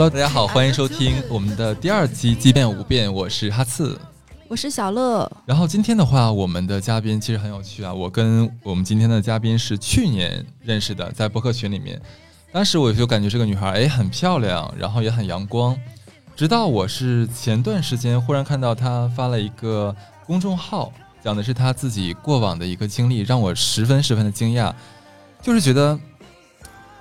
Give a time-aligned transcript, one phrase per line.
[0.00, 4.00] Hello，大家好，欢迎收听我们的第二期《奇变无变》，我是哈次，
[4.48, 5.30] 我是小乐。
[5.44, 12.00] 然后今天的话，我们的嘉宾其实很有趣啊，我跟我们今天的嘉宾是去年认识的，在播客群里面，
[12.50, 15.76] 当时我就感觉这个女孩哎很漂亮，然后也很阳光，
[16.34, 19.94] 直到我是前段时间忽然看到她发了一个
[20.24, 20.90] 公众号，
[21.22, 24.72] 讲的是她自己过往的一个经历，让我十分十分的惊讶，
[25.42, 26.00] 就是觉得。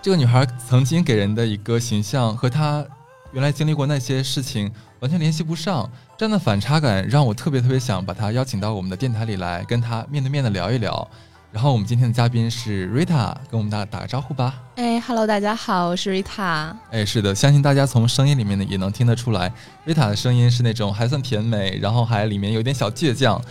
[0.01, 2.85] 这个女孩曾经给人的一个形象和她
[3.33, 11.05] 原来经历过那些事情完全联系不上，这样的反差感让我特别特别想把她邀请到我们的电台里来，跟她面对面的聊一聊。
[11.51, 14.61] 然后我们今天的嘉宾是 Rita，跟我们大家打个招呼吧。
[14.75, 16.73] 哎，Hello，大家好，我是 Rita。
[16.91, 19.51] 哎，是的，相信大家从声音里面呢也能听得出来
[19.85, 23.41] ，Rita 的声音是那种还算甜美，然后还里面有点小倔强。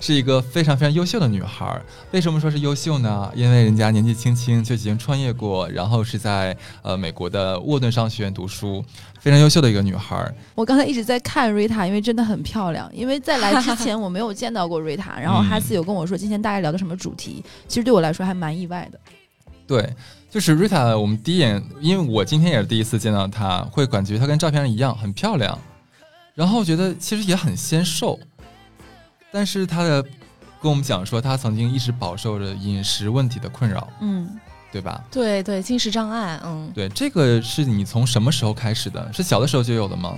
[0.00, 1.80] 是一个非常非常优秀的女孩。
[2.12, 3.30] 为什么说是优秀呢？
[3.34, 8.84] 因为人家年纪轻轻就已经创业过，然后是在呃美国的沃顿商学院读书，
[9.20, 10.32] 非常优秀的一个女孩。
[10.54, 12.88] 我刚才一直在看瑞塔，因为真的很漂亮。
[12.94, 19.00] 因为在来之前我没有见到过瑞塔，然后哈斯有跟我说今天大概聊的什么主题，其实对我来说还蛮意外的。
[19.66, 19.94] 对，
[20.30, 25.58] 就是瑞塔，我们第一眼，因为我今天也是第一次见到她，会感觉她跟照片上一样很漂亮，
[26.34, 28.18] 然后觉得其实也很纤瘦。
[29.30, 30.02] 但是他的
[30.60, 34.28] 跟我们讲说，他曾经一直饱受着饮食问题的困扰，嗯，
[34.72, 35.04] 对吧？
[35.10, 39.12] 对对，进食障碍，嗯，对，这个是你从什么时候开始的？
[39.12, 40.14] 是小的时候就有的吗？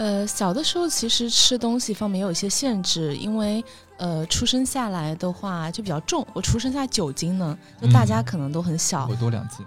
[0.00, 3.62] 呃，小的时候其实吃东西方面有一些限制，因为。
[4.00, 9.58] 呃，出生下来的话就比较重，我出生下九斤呢，就大家可能都很小，我多两斤。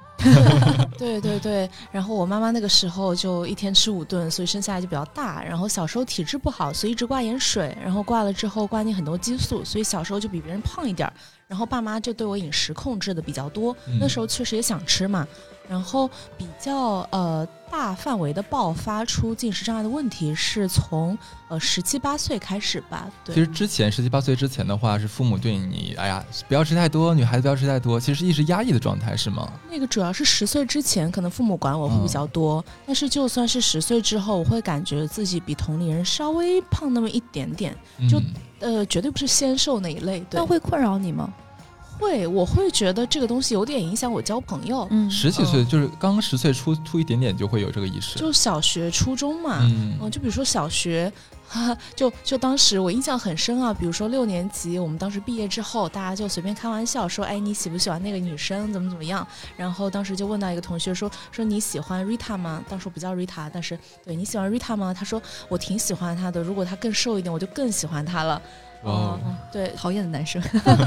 [0.97, 5.43] 对对对，然后我妈妈那个时候就一天吃五顿，所以生下来就比较大。
[5.43, 11.13] 然后小时候体质不好，所以一直挂盐水，然后挂了之后挂进很多激素，所以小时候就比别人胖一点儿。
[11.47, 15.27] 然后爸妈就对我饮食控制的比较多，那时候确实也想吃嘛。
[15.69, 23.07] 然后比较呃大范围的爆发出进食障碍的问题，是从呃十七八岁开始吧。
[23.23, 29.51] 对，其实之前十七八岁之前的话，是父母对你，哎呀，不要吃太多，女孩子不要吃太多，其实一直压抑的状态，是吗？
[29.69, 37.75] 那个主要是十岁之前，可能父母管我会比较多，但是就算是十岁之后，我会感觉自己比同龄人稍微胖那么一点点，
[38.09, 38.21] 就
[38.59, 40.23] 呃绝对不是纤瘦那一类。
[40.31, 41.33] 那会困扰你吗？
[42.03, 44.85] 会，我会觉得这个东西有点影响我交朋友。
[44.91, 49.59] 嗯，十几岁就是刚十岁出出一点点就会有这个意识，就小学、初中嘛。
[49.61, 51.11] 嗯，就比如说小学，
[51.95, 53.73] 就就当时我印象很深啊。
[53.73, 58.73] 比如说六年级，我们当时毕业之后，大家就随便开玩笑说：“哎，你喜不喜欢那个女生？
[58.73, 59.25] 怎么怎么样？”
[59.55, 64.93] 然后当时就问到一个同学说：“说你喜欢 Rita 吗？”当时我不叫 Rita，但是对你喜欢 Rita 吗？
[64.93, 68.41] 他说：“我挺喜欢她的，如果她更瘦一点，我就更喜欢她了。”
[68.83, 69.19] 哦，
[69.51, 70.41] 对，讨厌的男生，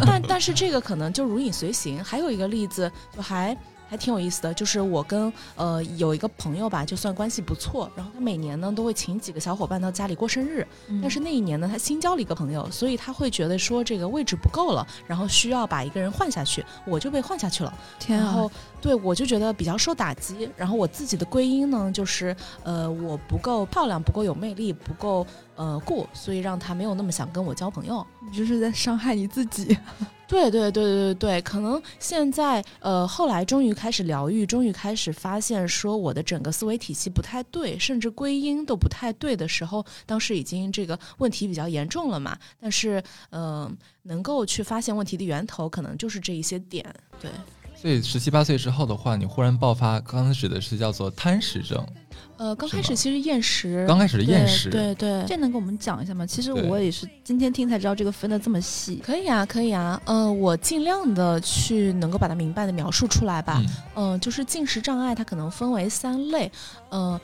[0.07, 2.03] 但 但是这个可能就如影随形。
[2.03, 3.57] 还有一个例子，就还
[3.89, 10.67] 还挺有意思的，就是我跟呃有一个朋友吧，就算关系不错，然后他每年呢都会请几个小伙伴到家里过生日。
[11.01, 17.73] 但是那一年呢，他新交了一个朋友，所以他会觉得说这个位置不够了，然后需要把一个人换下去，我就被换下去了。
[17.99, 18.51] 天啊！
[18.83, 20.49] 对，我就觉得比较受打击。
[20.56, 28.06] 然后我自己的归因呢，就是呃，我不够漂亮，不够有魅力，不够呃故，所以让他没有那么想跟我交朋友。
[28.21, 29.77] 你就是在伤害你自己。
[30.28, 42.37] 对对对对对对，可能现在呃，后来终于开始疗愈，终于开始发现说我的整个思维体系不太对，甚至归因都不太对的时候，当时已经这个问题比较严重了嘛。
[42.61, 43.00] 但是
[43.31, 46.84] 嗯，能够去发现问题的源头，可能就是这一些点。
[47.21, 47.31] 对。
[47.87, 51.87] 所以十七八岁之后的话，你忽然爆发，刚开始的是叫做贪食症。
[52.37, 56.27] 呃，刚开始其实厌食，刚开始的厌食，对对，这能给我们讲一下吗？
[56.27, 59.01] 其实我也是今天听才知道这个分的这么细。
[59.05, 60.03] 可以啊，可以啊。
[60.05, 63.63] 呃，我尽量的去能够把它明白的描述出来吧。
[63.95, 66.51] 嗯，就是进食障碍，它可能分为三类。
[66.89, 67.21] 呃。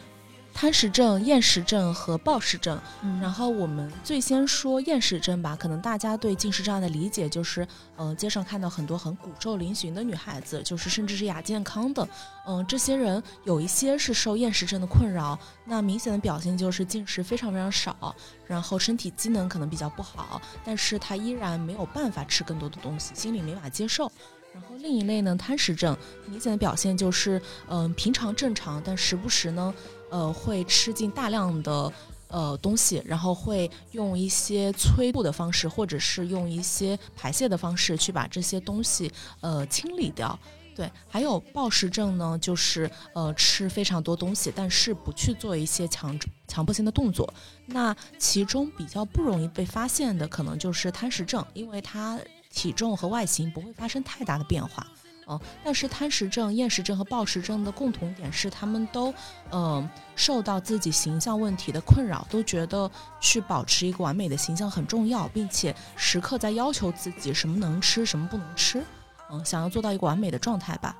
[0.55, 2.79] 贪食症、厌食症和暴食症。
[3.21, 7.67] 然后我们最先说厌食症吧，可能大家对进食障碍的理解就是，
[7.97, 12.07] 嗯，街上看到很多很骨瘦嶙峋的女孩子，就是甚至是亚健康的，
[12.47, 18.15] 嗯，这些人有一些是受厌食症的困扰，那明显的表现就是进食非常非常少，
[18.47, 24.11] 然后身体机能可能比较不好，但是他依然没有办法吃更多的东西，心里没法接受。
[24.55, 25.97] 然后另一类呢，贪食症
[26.27, 29.73] 明显的表现就是，嗯，平常正常，但时不时呢。
[30.13, 31.91] 呃，会吃进大量的
[32.29, 39.11] 呃东西，然后会用一些催吐的方式，或者是用一些排泄的方式去把这些东西
[39.41, 40.39] 呃清理掉。
[40.75, 47.33] 对，还有暴食症呢，就是呃吃非常多东西，但是不去做一些强强迫性的动作。
[47.67, 52.19] 那其中比较不容易被发现的，可能就是贪食症，因为它
[52.51, 54.87] 体重和外形不会发生太大的变化。
[55.29, 59.15] 嗯，但是贪食症、厌食症和暴食症的共同点是，他们都
[59.51, 62.91] 嗯受到自己形象问题的困扰，都觉得
[63.21, 68.83] 去保持一个完美的形象很重要，并且时刻在要求自己什么能吃，什么不能吃，
[69.31, 70.97] 嗯，想要做到一个完美的状态吧。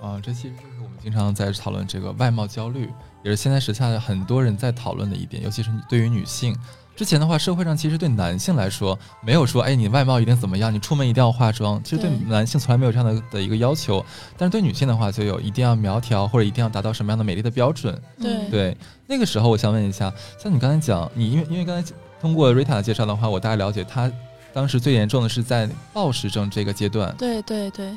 [0.00, 2.90] 啊，这其实就是我们经常在讨论这个外貌焦虑，
[3.22, 6.56] 也是现在时下很多人在讨论的一点，尤其是对于女性。
[6.96, 11.78] 之前的话，社会上其实对男性来说没有说，哎，你外貌一定怎么样，你出门一定要化妆。
[11.84, 14.02] 其实对男性从来没有这样的的一个要求，
[14.38, 18.00] 但是对女性的话，就有一定要苗条或者一定要达到什么样的美丽的标准。
[18.18, 18.76] 对对，
[19.06, 20.10] 那个时候我想问一下，
[20.42, 24.10] 像你刚才讲，你因为因为刚才通过 Rita 的介绍的话，我大概了解她
[24.54, 27.14] 当时最严重的是在暴食症这个阶段。
[27.18, 27.94] 对对对。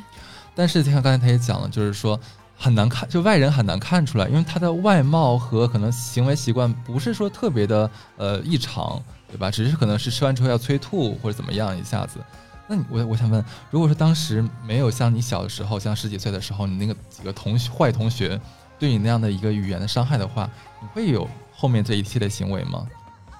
[0.54, 2.20] 但是像刚才他也讲了，就是说。
[2.62, 9.02] 很难看，就外人很难看出来，因为他的外貌和可能行为习惯不是说特别的呃异常，
[9.32, 9.50] 对吧？
[9.50, 12.20] 只是可能是吃完之后要催吐或者怎么样一下子。
[12.68, 18.38] 那你我我想问，如果说当时没有像你小的时候，像十几岁的时候，你那个几个同学坏同学
[18.78, 20.50] 对你那样的一个语言的伤害的话，
[20.82, 22.86] 你会有后面这一系列行为吗？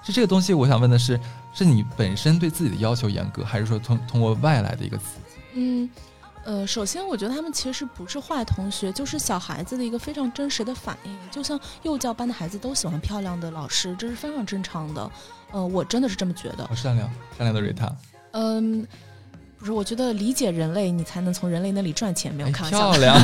[0.02, 1.20] 是这个东西，我想问的是，
[1.52, 5.36] 是你本身对自己的要求严格，还是说通通过外来的一个刺激？
[5.56, 5.90] 嗯。
[6.44, 11.18] 呃，首先我觉得他们其实不是坏同学，就是小孩子的一个非常真实的反应。
[11.30, 15.10] 就像幼教班的孩子都喜欢漂亮的老师，这是非常正常的。
[15.50, 16.68] 呃，我真的是这么觉得。
[16.74, 17.94] 善良，善良的瑞塔。
[18.32, 18.86] 嗯。
[19.60, 22.34] 不是，我觉得理解人类，你才能从人类那里赚钱。
[22.34, 22.90] 没有开玩笑。
[22.90, 23.14] 漂亮。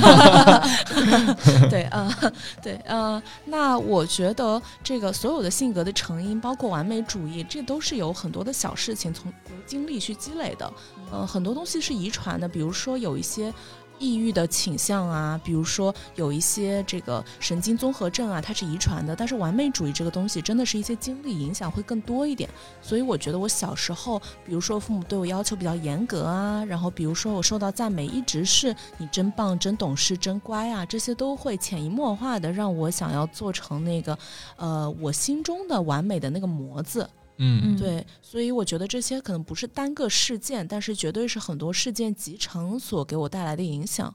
[1.70, 9.32] 对，嗯，对，嗯，那我觉得这个所有的性格的成因，包括完美主义，这都是有很多的小事情从
[9.66, 10.70] 经历去积累的。
[11.10, 13.50] 嗯，很多东西是遗传的，比如说有一些。
[13.98, 19.14] 抑郁的倾向啊，比如说有一些这个神经综合症啊，它是遗传的。
[19.16, 22.48] 但是完美主义这个东西，真的是一些经历影响会更多一点。
[22.80, 34.18] 所以我觉得我小时候，比如说父母对我要求比较严格啊，然后比如说我受到赞美，一直是你真棒、真懂事、真乖啊，这些都会潜移默化的让我想要做成那个，
[34.56, 37.08] 呃，我心中的完美的那个模子。
[37.38, 44.14] 嗯，对，所以我觉得这些可能不是单个事件，但是绝对是很多事件集成所给我带来的影响。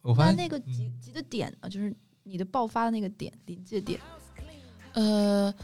[0.00, 4.00] 我发现那个集集的点呢，就是你的爆发的那个点临界点，
[4.92, 5.54] 呃。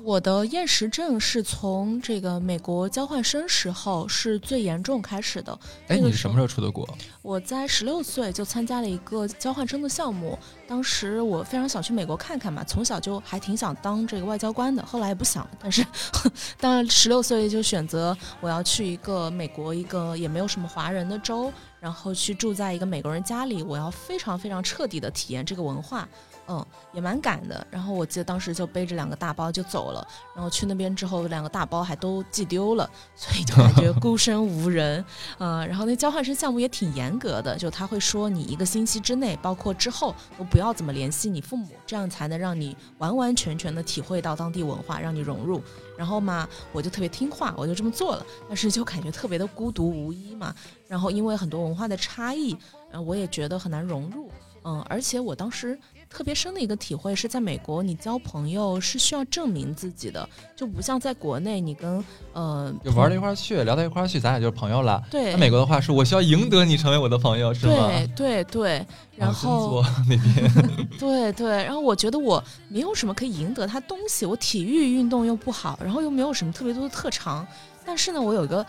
[0.00, 5.58] 我的厌食症是从这个美国交换生时候是最严重开始的。
[5.88, 6.88] 哎，你是什么时候出的国？
[7.20, 10.38] 我在十六岁就参加了一个交换生的项目。
[10.66, 14.84] 当时我非常想去美国看看嘛，从小就还挺想当这个外交官的。
[14.86, 15.84] 后来也不想，但是
[16.60, 26.08] 当十六岁就选择我要去一个美国一个也没有什么华人的州，然后去住在一个美国人家里，我要非常非常彻底的体验这个文化。
[26.48, 27.66] 嗯，也蛮赶的。
[27.70, 30.06] 然后我记得当时就背着两个大包就走了。
[30.34, 35.04] 然后去那边之后，两个大包还都寄丢了，所以就感觉孤身无人。
[35.38, 45.62] 嗯，然后那交换生项目也挺严格的，就他会说你一个星期之内，包括之后都不要怎么联系你父母，这样才能让你完完全全的体会到当地文化，让你融入。
[45.98, 48.24] 然后嘛，我就特别听话，我就这么做了。
[48.48, 50.54] 但是就感觉特别的孤独无依嘛。
[50.86, 52.56] 然后因为很多文化的差异，
[52.92, 54.30] 嗯，我也觉得很难融入。
[54.64, 55.78] 嗯，而且我当时。
[56.08, 65.02] 特别深的一个体会是在美国，你交朋友是需要证明自己的，就不像在国内，你跟呃就玩到一块儿去，聊到一块儿去，咱俩就是朋友了。
[65.10, 67.88] 对，那美国的话是我需要赢得你成为我的朋友，是吗？
[67.88, 77.46] 对对对，然后那边 对对，然后我觉得我没有什么可以赢得他东西，我体育运动又不好，然后又没有什么特别多的特长，
[77.84, 78.64] 但是呢，我有一个。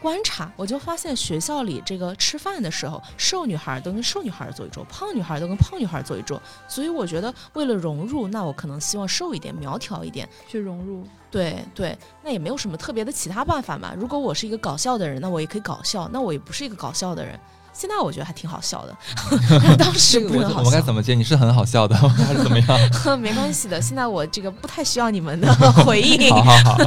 [0.00, 6.40] 观察，我就发现学校里这个吃饭的时候，瘦女孩都跟瘦女孩坐一桌，胖女孩都跟胖女孩坐一桌。
[6.66, 11.04] 所以我觉得，为了融入，那我可能希望瘦一点、苗条一点去融入。
[11.30, 13.94] 对对，那也没有什么特别的其他办法嘛。
[13.94, 17.38] 如果我是一个搞笑的人，那我也可以搞笑；那我也不是一个搞笑的人。
[17.80, 18.94] 现在我觉得还挺好笑的，
[19.78, 21.14] 当时不是我们该怎么接？
[21.14, 22.78] 你是很好笑的，还是怎么样？
[23.18, 25.50] 没关系的，现在我这个不太需要你们的
[25.82, 26.28] 回应。
[26.30, 26.78] 好好好，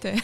[0.00, 0.16] 对，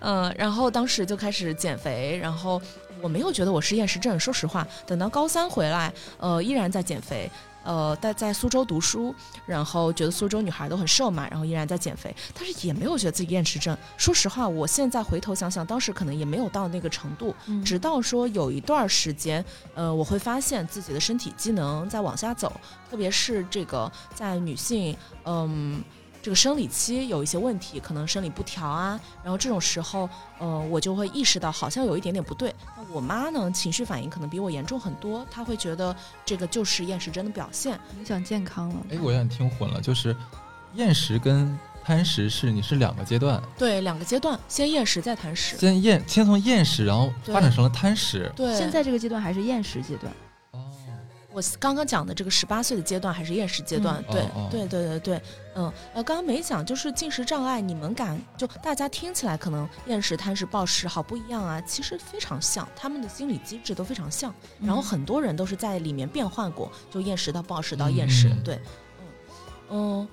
[0.00, 2.58] 嗯，然后当时就开始减肥，然后
[3.02, 7.30] 我没有觉得我是厌食症，说实话，等到高三回来，呃，依然在减肥。
[7.66, 13.76] 呃，在在苏州读书，然后觉得苏州女孩都很瘦嘛，然后依然在减肥，但是也没有觉得自己厌食症。
[13.96, 17.34] 说实话，我现在回头想想，当时可能也没有到那个程度。
[17.64, 19.44] 直到说有一段时间，
[19.74, 22.58] 呃，我会发现自己的身体机能在往下走，
[22.88, 25.82] 特别是这个在女性，嗯。
[26.26, 32.52] 这个生理期有一些问题，可能生理不调啊，然后这种时候，呃，我就会意识到好像有一点点不对。
[32.76, 38.86] 那我妈呢，情绪反应可能比我严重很多，她会觉得这个就是厌食症的表现，影响健康了。
[38.90, 40.16] 哎，我有点听混了，就是
[40.74, 45.56] 厌食跟贪食是你是两个阶段，对，两个阶段，先厌食再贪食。
[45.56, 48.28] 先厌，先从厌食，然后发展成了贪食。
[48.34, 50.12] 对，现在这个阶段还是厌食阶段。
[51.36, 55.22] 我刚刚讲的这个十八岁的阶段还是厌食阶段，对对对对对，
[55.54, 68.58] 嗯呃，刚刚没讲就是进食障碍，你们感就大家听起来可能厌食、贪食、暴食好不一样啊，其实非常像，他们的心理机制都非常像，然后很多人都是在里面变换过，就厌食到暴食到厌食，对，
[68.98, 69.06] 嗯
[69.68, 70.08] 嗯。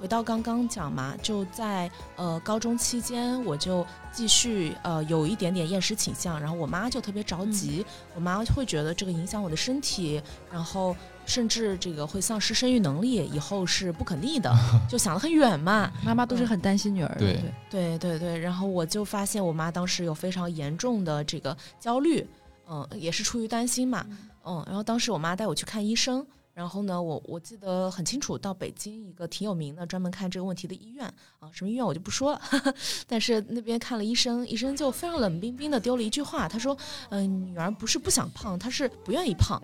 [0.00, 7.84] 回到刚刚讲嘛，就在呃高中期间，我就继续呃有一点点厌食倾向，然后我妈就特别着急，
[8.14, 10.20] 我妈会觉得这个影响我的身体，
[10.50, 14.52] 然后甚至这个会丧失生育能力，以后是不可逆的，
[14.88, 15.90] 就想得很远嘛。
[16.04, 18.38] 妈妈都是很担心女儿的，对对对对。
[18.38, 22.26] 然后我就发现我妈当时有非常严重的这个焦虑，
[22.68, 24.06] 嗯，也是出于担心嘛，
[24.44, 24.62] 嗯。
[24.66, 26.26] 然后当时我妈带我去看医生。
[26.54, 31.06] 然后呢，我我记得很清楚，到北京一个挺有名的专门看这个问题的医院
[31.38, 32.40] 啊，什么医院我就不说了。
[33.08, 36.76] 但是那边看了医生，医生就非常冷冰冰的丢了一句话，他说
[37.08, 39.60] ：“嗯，女儿不是不想胖，她是不愿意胖。”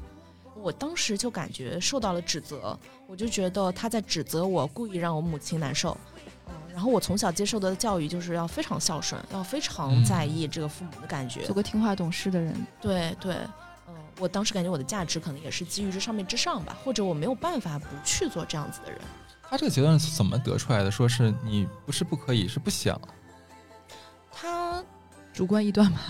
[0.57, 2.77] 我当时就感觉受到了指责，
[3.07, 5.97] 我就觉得他在指责我，故意让我母亲难受。
[6.49, 12.67] 嗯，然后我从小接受的教育就是要非常孝顺，要非常在意这个父母的感觉，做个听话懂事的人。
[12.81, 13.37] 对对。
[14.19, 19.01] 我当时感觉我的价值可能也是基于这上面之上吧，或者我没有办法不去做这样子的人。
[19.43, 20.91] 他这个结论是怎么得出来的？
[20.91, 23.01] 说是你不是不可以，是不想。
[24.31, 24.85] 他
[25.33, 26.01] 主观臆断吧？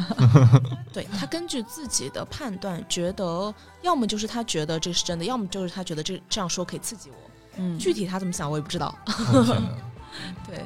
[0.93, 7.17] 对他根据自己的判断，觉得要么就是他觉得这是真的，要么就是他觉得这这样说可以刺激我。
[7.57, 8.97] 嗯，具体他怎么想我也不知道。
[10.47, 10.65] 对。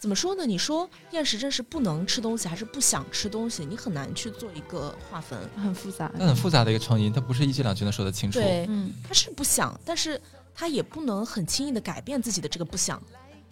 [0.00, 0.46] 怎么说呢？
[0.46, 3.66] 你说厌食症是不能吃东西，还是不想吃东西？
[3.66, 6.10] 你很难去做一个划分，很复杂。
[6.14, 8.40] 那很复杂的一个成因，它不是一句两句能说得清楚。
[8.40, 10.18] 对，嗯，他是不想，但是
[10.54, 13.00] 他也不能很轻易的改变自己的这个不想，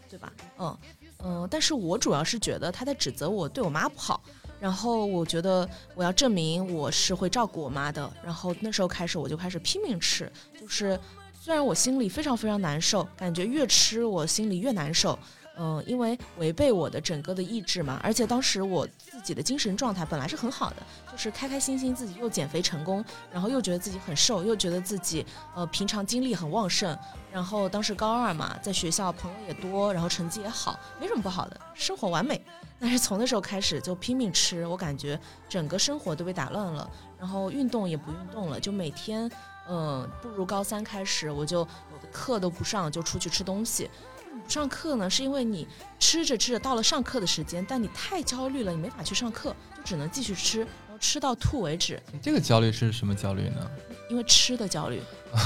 [0.09, 0.33] 对吧？
[0.59, 0.79] 嗯
[1.23, 4.23] 嗯，但是我主要是觉得他在指责我对我妈不好，
[4.59, 10.99] 然后我觉得我要证明我是会照顾我妈的，然后那时候开始我就开始拼命吃，就是
[11.39, 15.19] 虽然我心里非常非常难受，感觉越吃我心里越难受。
[15.61, 20.77] 嗯，因为违背我的整个的意志嘛，而且当时我自己的精神状态本来是很好的，
[21.11, 26.97] 就是开开心心，自己又减肥成功，然后又觉得自己很瘦，又觉得自己呃平常精力很旺盛，
[27.33, 32.41] 然后当时高二嘛，在学校朋友也多，然后成绩也好，没什么不好的，生活完美。
[32.81, 36.89] 但是从那时候开始就拼命吃，我感觉整个生活都被打乱了，
[37.19, 39.29] 然后运动也不运动了，就每天
[39.69, 43.91] 嗯步入高三开始，我就有的课都不上，就出去吃东西。
[44.49, 45.69] 不上课呢，是因为你
[46.01, 52.03] 吃着吃着到了上课的时间，但你太焦虑了，你没法去上课，就只能继续吃，然后吃到吐为止。
[52.23, 53.71] 这个焦虑是什么焦虑呢？
[54.09, 55.03] 因为吃的焦虑。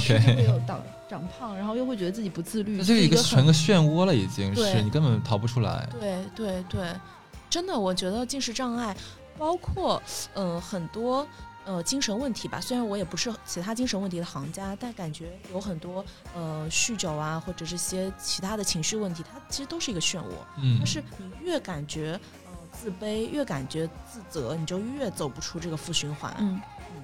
[0.00, 2.78] 吃会有长长胖，然后又会觉得自己不自律。
[2.78, 5.88] 这是一个成个漩涡了，已经是你根本逃不出来。
[6.00, 6.92] 对对对，
[7.48, 8.96] 真的，我觉得进食障碍，
[9.38, 10.02] 包括
[10.34, 11.24] 嗯很多。
[11.68, 12.58] 呃，精神问题吧。
[12.58, 16.02] 虽然我也不是其他精神问题的行家，但感觉有很多
[16.34, 20.30] 呃酗酒啊，或者这些其他的情绪问题，它其实都是一个漩涡。
[20.56, 26.34] 嗯，但是你越感觉呃自卑，越感觉自责，你就越走不出这个负循环。
[26.38, 26.58] 嗯
[26.96, 27.02] 嗯。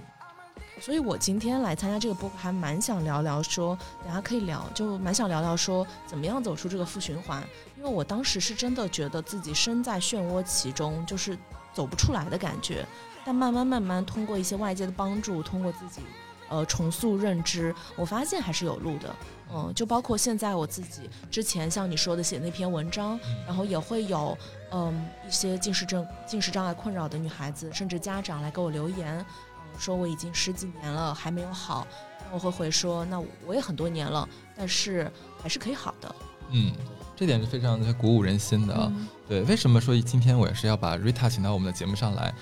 [0.81, 7.47] 所以我今天来参加这个播客，还蛮想聊聊说，大家可以聊，就蛮想聊聊说，怎么样走出这个负循环。
[7.77, 11.37] 因为我当时是真的觉得自己身在漩涡其中，就是
[11.75, 12.87] 走不出来的感觉。
[13.25, 16.03] 但慢慢慢慢，通过一些外界的帮助，通过自己，
[16.49, 19.15] 呃，重塑认知，我发现还是有路的。
[19.53, 24.37] 嗯，就包括现在我自己之前像你说的写那篇文章，然后也会有
[24.73, 31.87] 嗯一些近视症、近视障碍困扰的女孩子，甚至家长来给我留言，嗯，说我已经十几年了还没有好，
[32.33, 36.15] 我会回说，那我也很多年了，但是还是可以好的。
[36.51, 36.73] 嗯，
[37.15, 38.93] 这点是非常的鼓舞人心的啊。
[39.29, 42.35] 对，为什么说今天我也是要把 Rita 请到我们的节目上来？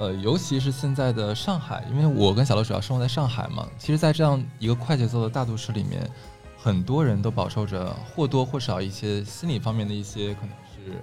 [0.00, 3.68] 呃，尤其是现在的上海，因为我跟小乐主要生活在上海嘛。
[3.78, 6.10] 其实，在这样一个快节奏的大都市里面，
[6.56, 11.02] 很多人都饱受着或多或少一些心理方面的一些可能是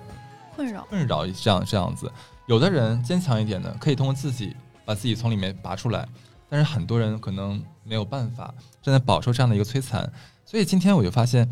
[0.55, 2.11] 困扰，困扰这样这样子。
[2.47, 6.07] 有的人坚强一点的，可以通过自己把自己从里面拔出来，
[6.49, 8.51] 但是很多人可能没有办法，
[8.81, 10.11] 正在饱受这样的一个摧残。
[10.43, 11.47] 所以今天我就发现，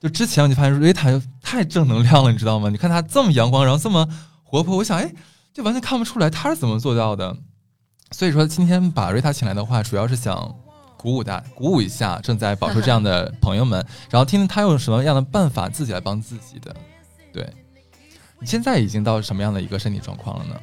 [0.00, 1.08] 就之前我就发现瑞塔
[1.40, 2.68] 太正能量了，你知道吗？
[2.68, 4.08] 你看她这么阳光，然后这么
[4.42, 5.14] 活泼，我想，哎。
[5.52, 7.36] 就完全看不出来他是怎么做到的，
[8.12, 10.54] 所以说今天把瑞塔请来的话，主要是想
[10.96, 16.74] 鼓舞大鼓舞一下正在饱受这样的朋友们，然后听听他用什么样的办法自己来帮自己的。
[17.32, 17.48] 对
[18.38, 20.60] 你现在已经到什么样的一个身体状况了呢？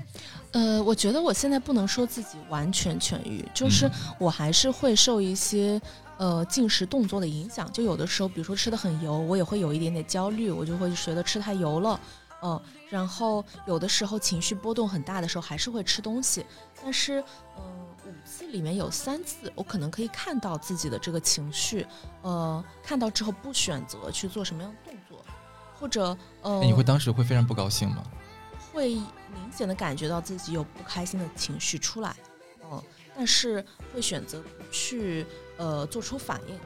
[0.52, 5.80] 呃，我觉得我现在不能说自己完全痊愈，就是我还是会受一些
[6.18, 7.72] 呃进食动作的影响。
[7.72, 12.00] 就有的时候，比如说吃的很油，我也会有一点点焦虑，我就会觉得吃太油了。
[12.48, 16.46] 嗯，然后有的时候情绪波动很大的时候，还是会吃东西。
[16.82, 17.22] 但是，
[17.58, 21.86] 嗯，五次里面有三次，我可能可以看到自己的这个情绪，
[22.22, 25.26] 呃，看到之后不选择去做什么样的动作，
[25.78, 28.04] 或者呃，你会当时会非常不高兴吗？
[28.72, 32.16] 会明显的感觉到自己有不开心的情绪出来，
[32.72, 32.82] 嗯，
[33.16, 35.26] 但是会选择不去
[35.58, 36.58] 呃做出反应。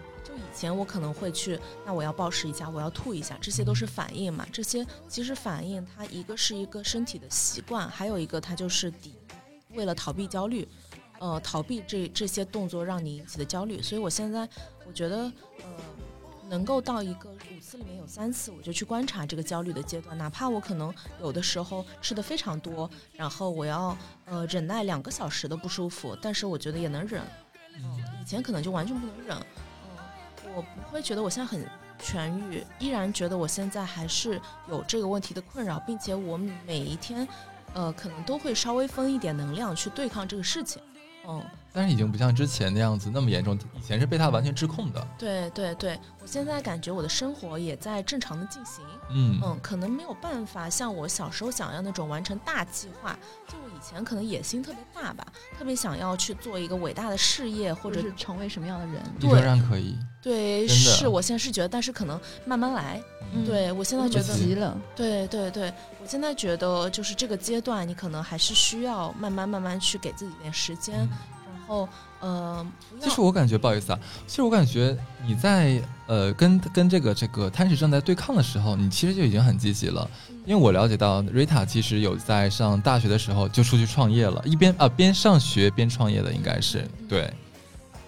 [0.42, 4.46] 以前我可能会去，那我要暴食一下，我要吐一下，这些都是反应嘛。
[4.52, 9.16] 这些其实反应它一个是一个身体的习惯，还有一个它就是抵，
[9.74, 10.68] 为了逃避焦虑，
[11.20, 13.82] 呃，逃避这这些动作让你引起的焦虑。
[13.82, 14.48] 所以我现在
[14.86, 15.66] 我觉得，呃，
[16.50, 27.22] 能够到一个五次里面有三次，我就去观察这个焦虑的阶段，哪怕我可能有的时候吃的非常多，然后我要呃忍耐两个小时的不舒服，但是我觉得也能忍。
[27.78, 29.38] 嗯，以前可能就完全不能忍。
[30.56, 31.66] 我不会觉得我现在很
[32.02, 37.28] 痊愈，依然觉得我现在还是有这个问题的困扰，并且我每一天，
[37.74, 40.82] 呃，可能都会稍微分一点能量去对抗这个事情。
[41.28, 45.08] 嗯，但是已经不像之前那样子那么严重，以前是被他完全制控的。
[45.18, 48.84] 对对对，我现在感觉我的生活也在正常的进行。
[49.10, 53.18] 嗯嗯，可能没有办法像我小时候想要那种完成大计划。
[53.48, 55.26] 就我以前可能野心特别大吧，
[55.58, 59.02] 特别想要去做一个伟大的事业，或者是成为什么样的人。
[59.20, 59.98] 仍然可以。
[60.22, 63.02] 对，是我现在是觉得，但是可能慢慢来。
[63.46, 64.78] 对我现在觉得急了。
[64.94, 71.41] 对对对，我现在觉得就是这个阶段，你可能还是需要慢慢慢慢去给自己点时间，然
[71.72, 71.88] 后
[72.20, 72.66] 呃，
[73.00, 80.08] 其实我感觉不好意思啊，其实我感觉你在呃跟跟这个这个贪食症在对抗的时候，你其实就已经很积极了，
[80.46, 87.34] 因为我了解到 Rita 其实有在上大学的时候就出去创业了，一边啊边上学边创业的，应该是对，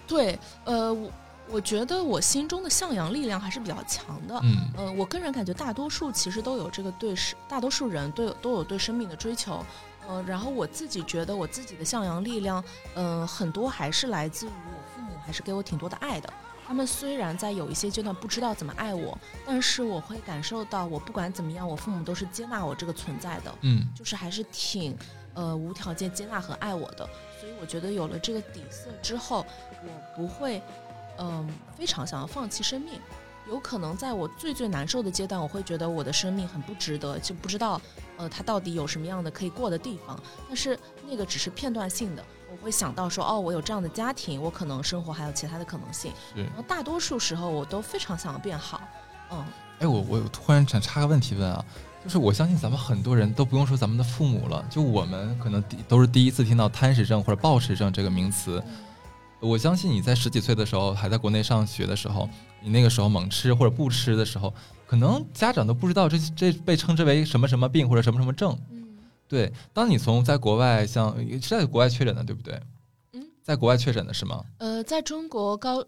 [0.06, 1.10] 对，呃我。
[1.46, 4.40] 我觉得我心中的向阳力量还是比较强的。
[4.42, 9.62] 嗯，呃，我个人感觉大多数其实都有这个对生，大多数人都有都有对生命的追求。
[10.08, 12.62] 呃，然后我自己觉得我自己的向阳力量，
[12.94, 16.32] 嗯，很多还是来自于我父母，还是给我挺多的爱的。
[16.66, 23.54] 他们虽然在有一些阶段不知道怎么爱我，但是我会感受到，我不管怎么样，我父母都是接纳我这个存在的。
[23.60, 24.96] 嗯，就是还是挺
[25.34, 27.08] 呃无条件接纳和爱我的。
[27.38, 29.44] 所以我觉得有了这个底色之后，
[29.82, 30.62] 我不会。
[31.16, 33.00] 嗯，非常想要放弃生命，
[33.48, 37.80] 有可能在我最最难受的阶段，我会觉得我的生命很不值得，就不知道，
[38.16, 40.18] 呃，它到底有什么样的可以过的地方。
[40.48, 40.78] 但是
[41.08, 46.10] 那个只是片段性的，我会想到说，哦，我有这样的家庭，我可能生活还有其他的可能性。
[46.34, 48.80] 然后大多数时候，我都非常想要变好。
[49.30, 49.44] 嗯，
[49.80, 51.62] 哎，我我突然想插个问题问啊，
[52.02, 58.62] 就是我相信咱们很多人都不用说咱们的父母了，就我们可能第都是第一次听到贪食症或者暴食症这个名词。
[59.44, 62.28] 我相信你在十几岁的时候还在国内上学的时候，
[62.62, 64.52] 你那个时候猛吃或者不吃的时候，
[64.86, 68.56] 可能家长都不知道这这被称之为什么什么病或者什么什么症。
[68.70, 68.96] 嗯，
[69.28, 69.52] 对。
[69.72, 72.58] 当你从在国外像是在国外确诊的，对不对？
[73.12, 74.42] 嗯，在国外确诊的是吗？
[74.58, 75.84] 呃，在中国高，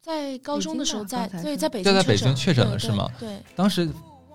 [0.00, 3.10] 在高中的时候在对在北京在北京确诊了是吗？
[3.18, 3.42] 对。
[3.56, 3.88] 当时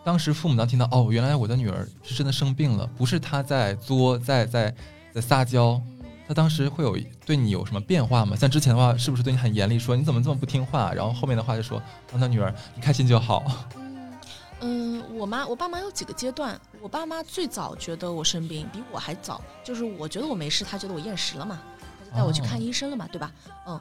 [0.03, 4.75] 当时父母当听到哦，原来我的女儿是真的生病了，不是她在作在在
[5.13, 5.81] 在撒娇。
[6.32, 8.38] 他当时会有对你有什么变化吗？
[8.38, 10.94] 像之前的话，是不是对你很严厉，说你怎么这么不听话？
[10.94, 13.44] 然后后面的话就说，让他女儿你开心就好。
[13.76, 14.17] 嗯
[14.62, 16.58] 嗯，我妈我爸妈有几个阶段。
[16.82, 19.41] 我爸妈最早觉得我生病，比我还早。
[19.62, 21.60] 就是我觉得我没事，他觉得我厌食了嘛，
[22.00, 23.30] 他就带我去看医生了嘛，对吧？
[23.67, 23.78] 嗯，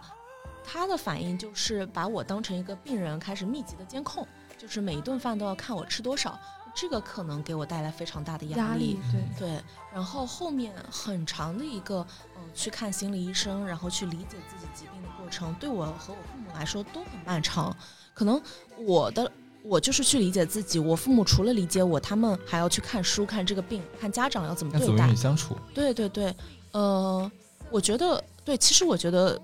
[0.65, 4.27] 他的反应就是把我当成一个病人，开始密集的监控，
[4.59, 6.37] 就是每一顿饭都要看我吃多少。
[6.73, 9.61] 这个可能给我带来非常大的压力，对对。
[9.93, 17.75] 然后后面很长的一个，呃，去看心理医生，然后去理解自己疾病的过程，对我和我父母来说都很漫长。
[18.15, 18.41] 可能
[18.79, 19.31] 我的
[19.63, 25.57] 我就是去理解自己，我父母除了理解我，他们还要去看书，看这个病，看家长要怎么对待，相处。
[25.75, 26.35] 对对对，
[26.73, 27.31] 呃，
[27.71, 29.41] 我觉得对，其实我觉得。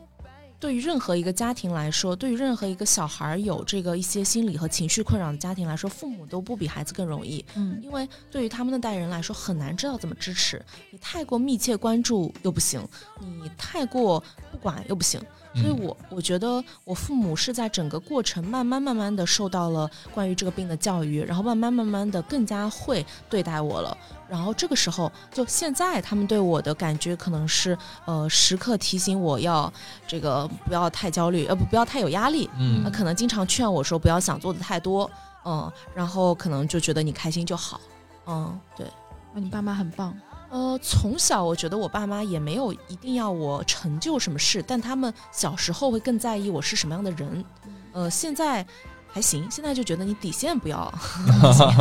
[0.58, 7.44] 对于任何一个家庭来说，对于任何一个小孩有这个一些心理和情绪困扰的家庭来说，父母都不比孩子更容易。
[7.54, 10.98] 嗯，因为对于他们那代人来说，很难知道怎么支持你。
[10.98, 12.80] 太过密切关注又不行，
[13.20, 15.20] 你太过不管又不行。
[15.56, 23.96] 所以我我觉得我父母是在整个过程慢慢慢慢的受到了关于这个病的教育，然后慢慢慢慢的更加会对待我了。
[24.28, 29.72] 然后这个时候，就现在他们对我的感觉可能是，呃，时刻提醒我要
[30.06, 32.50] 这个不要太焦虑，呃，不不要太有压力。
[32.58, 35.10] 嗯，可能经常劝我说不要想做的太多，
[35.44, 37.80] 嗯，然后可能就觉得你开心就好。
[38.26, 38.86] 嗯，对，
[39.32, 40.12] 那你爸妈很棒。
[40.56, 47.44] 呃，从小我觉得我爸妈也没有一定要我成就什么事，但他们小时候会更在意我是什么样的人。
[47.92, 48.66] 呃，现在
[49.06, 50.90] 还行，现在就觉得你底线不要。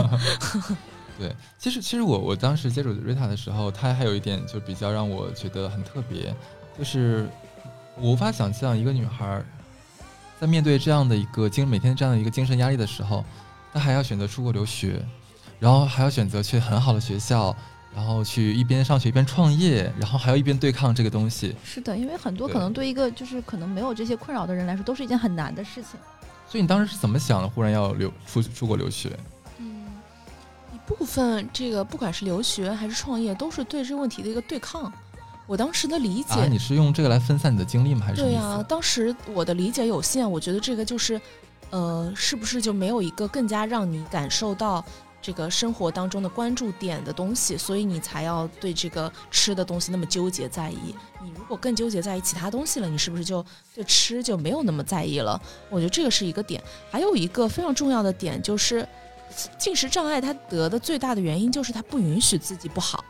[1.18, 6.36] 对，其实其实我我当时接触瑞塔的时候，她还有一点就比较让我觉得很特别，
[6.78, 7.30] 就是
[7.96, 9.42] 我无法想象一个女孩
[10.38, 13.24] 在面对这样的一个精每天这样的一个精神压力的时候，
[13.74, 15.02] 她还要选择出国留学，
[15.62, 17.56] 然后还要选择去很好的学校。
[17.96, 21.56] 然后去一边上学一边创业，然后还要一边对抗这个东西。
[21.64, 25.98] 是的，因为很多可能对一个就是可能没有这些困扰的人来说，都是一件很难的事情。
[26.50, 27.48] 所以你当时是怎么想的？
[27.48, 29.18] 忽然要留出出国留学？
[29.60, 29.86] 嗯，
[30.74, 34.92] 一部分这个不管是留学还是创业，都是对这个问题的一个对抗。
[35.48, 38.06] 我当时的理解，你是用这个来分散你的精力吗？
[38.06, 41.22] 还是对呀，当时我的理解有限，我觉得这个就是，
[41.70, 44.84] 呃，是不是就没有一个更加让你感受到？
[45.26, 50.94] 这个生活当中的关注点的东西，所以你才要对这个吃的东西那么纠结在意。
[51.20, 55.42] 你如果更纠结在意其他东西了，你是不是就对吃就没有那么在意了？
[55.68, 56.64] 我觉得这个是一个点。
[56.92, 58.88] 还有一个非常重要的点就是，
[59.58, 63.04] 进食障碍它得的最大的原因就是它不允许自己不好。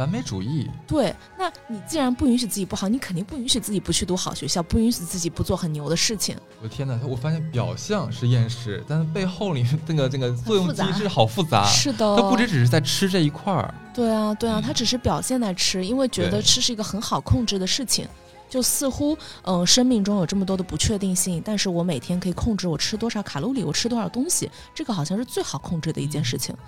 [0.00, 6.34] 完美主义，对，那你既然不允许自己不好，你肯定不允许自己不去读好学校，不允许自己不做很牛的事情。
[6.62, 11.66] 我的天哪，我发现表象是厌食，但是背后里那个这个作用机制好复杂。
[11.66, 13.74] 是的，它不只只是在吃这一块儿。
[13.92, 18.08] 对啊，对啊，它只是表现在吃，因为觉得吃是一个很好控制的事情，
[18.48, 26.54] 就似乎嗯，生命中有这么多的不确定性，但是我每天可以控制我吃多少卡路里，我吃多少东西，这个好像是最好控制的一件事情。
[26.54, 26.58] 嗯，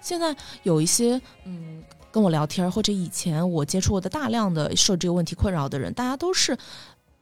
[0.00, 1.82] 现在有一些嗯。
[2.12, 6.56] 跟我聊天，或者以前我接触过的大量的受这个问题困扰的人，大家都是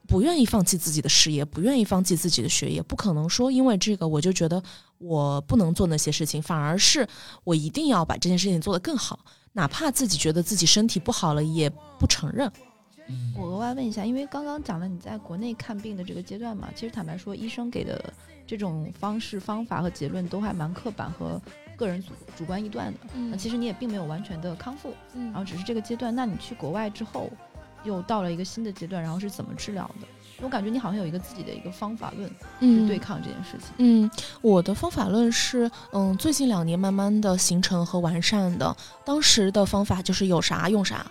[0.06, 4.62] 不愿意放弃自己的事业，不愿意放弃自己的学业，不可能说因为这个我就觉得
[4.98, 7.04] 我不能做那些事情，反而是
[7.42, 9.18] 我一定要把这件事情做得更好，
[9.52, 11.68] 哪怕自己觉得自己身体不好了，也
[11.98, 12.48] 不承认。
[13.36, 18.14] 我额外问一下，因为刚刚讲了你在国内看病的这个阶段嘛，其实坦白说，医生给的
[18.46, 21.42] 这种方式、方法和结论都还蛮刻板和。
[21.76, 22.98] 个人主主观臆断的，
[23.30, 26.14] 那其实你也并没有完全的康复，然后只是这个阶段。
[26.14, 27.30] 那你去国外之后，
[27.84, 30.06] 又到了一个新的阶段，然后是怎么治疗的？
[30.42, 32.28] 我感觉你好像有一个自己的一个方法论，
[32.60, 33.68] 去对抗这件事情。
[33.78, 34.10] 嗯，
[34.42, 38.76] 我的方法论是，嗯，最近两年慢慢的形成和完善的。
[39.04, 41.06] 当时的方法就是有啥用啥。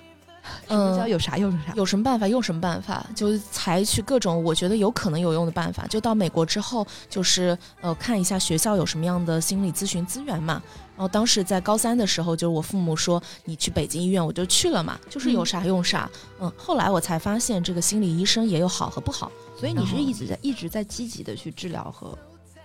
[0.68, 5.88] 嗯，有啥用啥，有什么办法用什么办法，就采取各种我觉得有可能有用的办法。
[5.88, 10.62] 就到美国之后，就是呃看一下学校有什么样的心理咨询资源嘛。
[10.96, 15.00] 然后当时在高三的时候，就是我父母说你去北京医院，我就去了嘛。
[15.10, 16.10] 就是有啥用啥。
[16.40, 19.32] 嗯，后来我才发现这个心理医生也有好和不好。
[19.58, 22.18] 所以你是一直在一直在积极的去治疗和，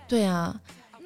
[0.07, 0.55] 对啊。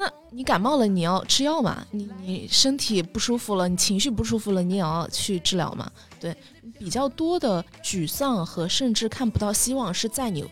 [0.04, 1.86] 那你感冒了，你要吃药嘛？
[1.92, 5.90] 你你身体不舒服了，你情绪不舒服了，你也要去治疗嘛？
[6.20, 6.36] 对。
[6.78, 10.44] 比较多的沮丧和甚至看不到希望，是在你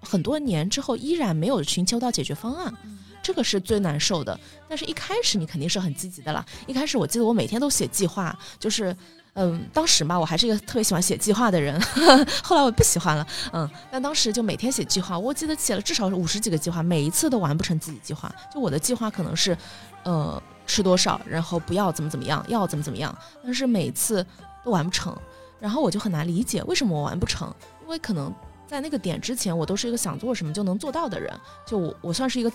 [0.00, 2.72] 很多年之后依然没有寻求到解决方案，
[3.20, 4.38] 这个是最难受的。
[4.68, 6.46] 但是一开始你肯定是很积极的啦。
[6.68, 8.96] 一开始我记得我每天都写计划，就是
[9.34, 11.80] 嗯，当时嘛我还是一个特别喜欢写计划的人，
[12.42, 18.32] 后来我不喜欢了，嗯，但当时就每天写计划，我记得写了至少五十几个计划，每一次都完不成自己计划。
[18.52, 19.56] 就我的计划可能是，
[20.02, 24.24] 呃，吃多少，然后不要怎么怎么样，要怎么怎么样，但是每次
[24.64, 25.16] 都完不成。
[25.60, 28.34] 然后我就很难理解为什么我完不成，因为可能
[28.66, 31.32] 在那个点之前，我都是一个想做什么就能做到的人。
[31.66, 32.50] 就我，我算是一个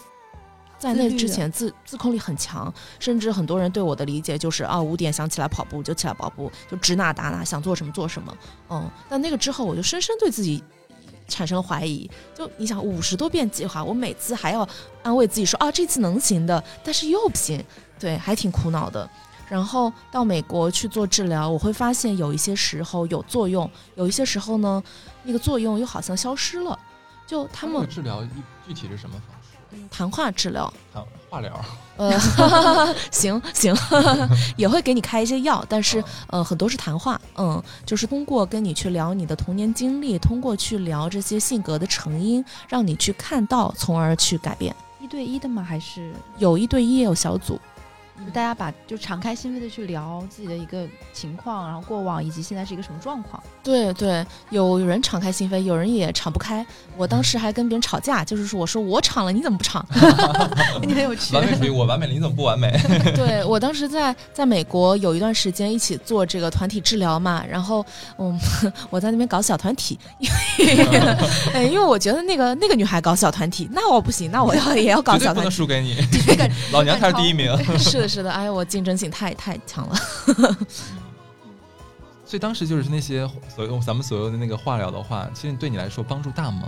[0.77, 8.37] 在那之前自自控力很强，甚至很多人对我的理解就是啊，五点想起来跑步就起来跑步，就指哪打哪，想做什么做什么。
[8.69, 10.63] 嗯，但那个之后，我就深深对自己
[11.27, 12.09] 产生了怀疑。
[12.35, 14.67] 就你想，五十多遍计划，我每次还要
[15.01, 17.63] 安慰自己说啊，这次能行的，但是又不行，
[17.97, 19.09] 对，还挺苦恼的。
[19.47, 24.83] 然后到美国去做治疗，我会发现有一些时候有作用，有一些时候呢，
[25.23, 26.77] 那个作用又好像消失了。
[27.27, 28.23] 就他们治疗
[28.67, 29.34] 具体是什么方式？
[29.89, 31.65] 谈话治疗，谈化疗。
[31.97, 32.11] 呃，
[33.09, 33.73] 行 行，
[34.57, 37.19] 也会给你开一些药，但是呃，很多是谈话。
[37.37, 44.75] 嗯，就是通过跟你去聊你的童年经历，通过去聊这些性格的成因，让你去看到，从而去改变。
[44.99, 45.63] 一对一的吗？
[45.63, 47.59] 还是有一对一，也有小组。
[48.33, 53.41] 大家把就敞开心扉的去聊自己的一个情况，然后过往以及现在是一个什么状况。
[53.63, 56.65] 对对，有人敞开心扉，有人也敞不开。
[56.97, 59.85] 我当时还跟别人吵架，就是说我说我敞了，你怎么不敞？
[60.81, 61.33] 你很有趣。
[61.35, 62.71] 完美主义，我完美了，你怎么不完美？
[63.15, 67.85] 对我当时在在美国有一段时间一起做这个团体治疗嘛，然后
[68.17, 68.39] 嗯，
[68.89, 70.29] 我在那边搞小团体，因
[70.67, 75.97] 为因为我觉得那个那个女孩搞小团体，那我不行，那我要也要搞小团体，不能输给你。
[76.71, 77.55] 老娘才是第一名。
[77.77, 79.95] 是的，是的，哎，我竞争性太太强了。
[82.25, 86.67] 所以当时就是那些所有咱们所有的那个化疗的话，其实对你来说帮助大吗？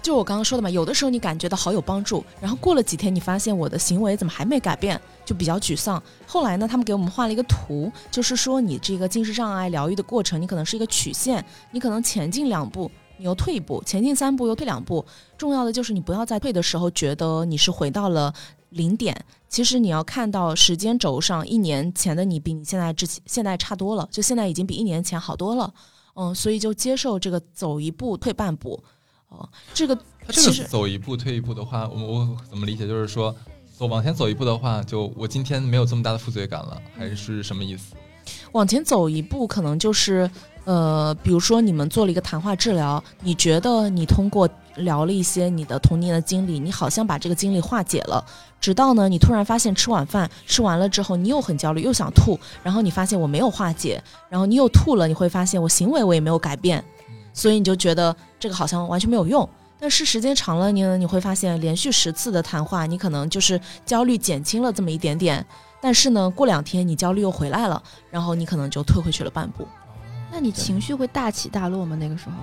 [0.00, 6.02] 就我刚刚说的嘛，有的时候你感觉到好有帮助，然后过了几天，你发现我的行为怎么还没改变，就比较沮丧。
[6.26, 15.04] 后来呢，他们给我们画了一个图，就是说你这个近视障碍疗愈的过程，你可能是一个曲线，你可能前进两步，你又退一步，前进三步又退两步。
[15.36, 18.32] 重要的就是你不要在退的时候觉得你是回到了
[18.70, 25.72] 零点，其实你要看到时间轴上一年前的你比你现在之前现在差多了，就现在已经比一年前好多了。
[26.14, 28.82] 嗯，所以就接受这个走一步退半步。
[29.28, 29.96] 哦，这个
[30.30, 32.86] 其实走一步退一步的话，我我怎么理解？
[32.86, 33.34] 就是说，
[33.78, 37.94] 走往前走一步的话，就我今天没有这么大的负罪感了，还是什么意思？
[38.52, 40.28] 往前走一步，可能就是
[40.64, 48.24] 呃，比如说你们做了一个谈话治疗，你觉得你通过聊了一些你的童年的经历，你好像把这个经历化解了。
[48.60, 56.84] 直到呢，你突然发现吃晚饭吃完了之后，你又很焦虑，又想吐，然后你发现我没有化解，然后你又吐了，你会发现我行为我也没有改变。
[57.32, 65.44] 所以你就觉得这个好像完全没有用，但是时间长了，你你会发现连续十次的谈话，你可能就是焦虑减轻了这么一点点，
[65.80, 69.66] 但是呢，过两天你焦虑又回来了，然后你可能就退回去了半步。
[70.30, 71.96] 那你情绪会大起大落吗？
[71.96, 72.34] 那个时候，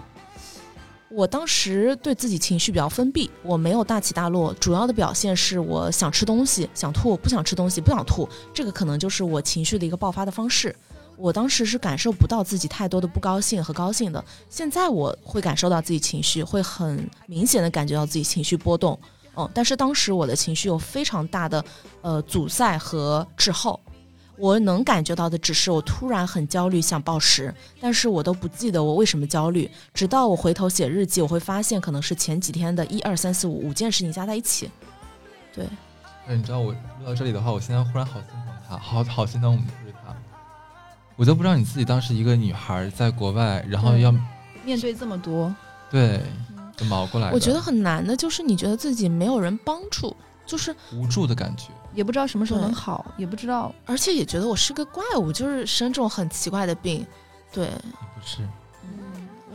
[1.09, 10.75] 我当时对自己情绪比较封闭，我没有大起大落，主要的表现是我想吃东西想吐，不想吃东西不想吐，这个可能就是我情绪的一个爆发的方式。
[11.15, 18.99] 我当时是感受不到自己太多的不高兴和高兴的，现在我会感受到自己情绪，会很明显的感觉到自己情绪波动，
[19.35, 21.63] 嗯，但是当时我的情绪有非常大的
[22.01, 23.79] 呃阻塞和滞后，
[24.37, 34.69] 我能感觉到的只是我突然很焦虑想暴食，但是我都不记得我为什么焦虑，直到我回头写日记，我会发现可能是前几天的一二三四五五件事情加在一起，
[35.53, 35.65] 对。
[36.27, 39.65] 那你知道我录到这里的话，我现在忽然好心疼他，好好心疼我们。
[41.15, 44.13] 我都不知道你自己当时一个女孩在国外，然后要
[44.63, 45.51] 面对这么多，
[45.89, 46.21] 对，
[46.75, 47.31] 就熬过来。
[47.31, 57.03] 我觉得很难的，就是你觉得自己没有人帮助，就是无助的感觉，也不知道什么时候能好，也不知道，而且也觉得我是个怪物，就是生这种很奇怪的病，
[57.51, 58.47] 对，不是。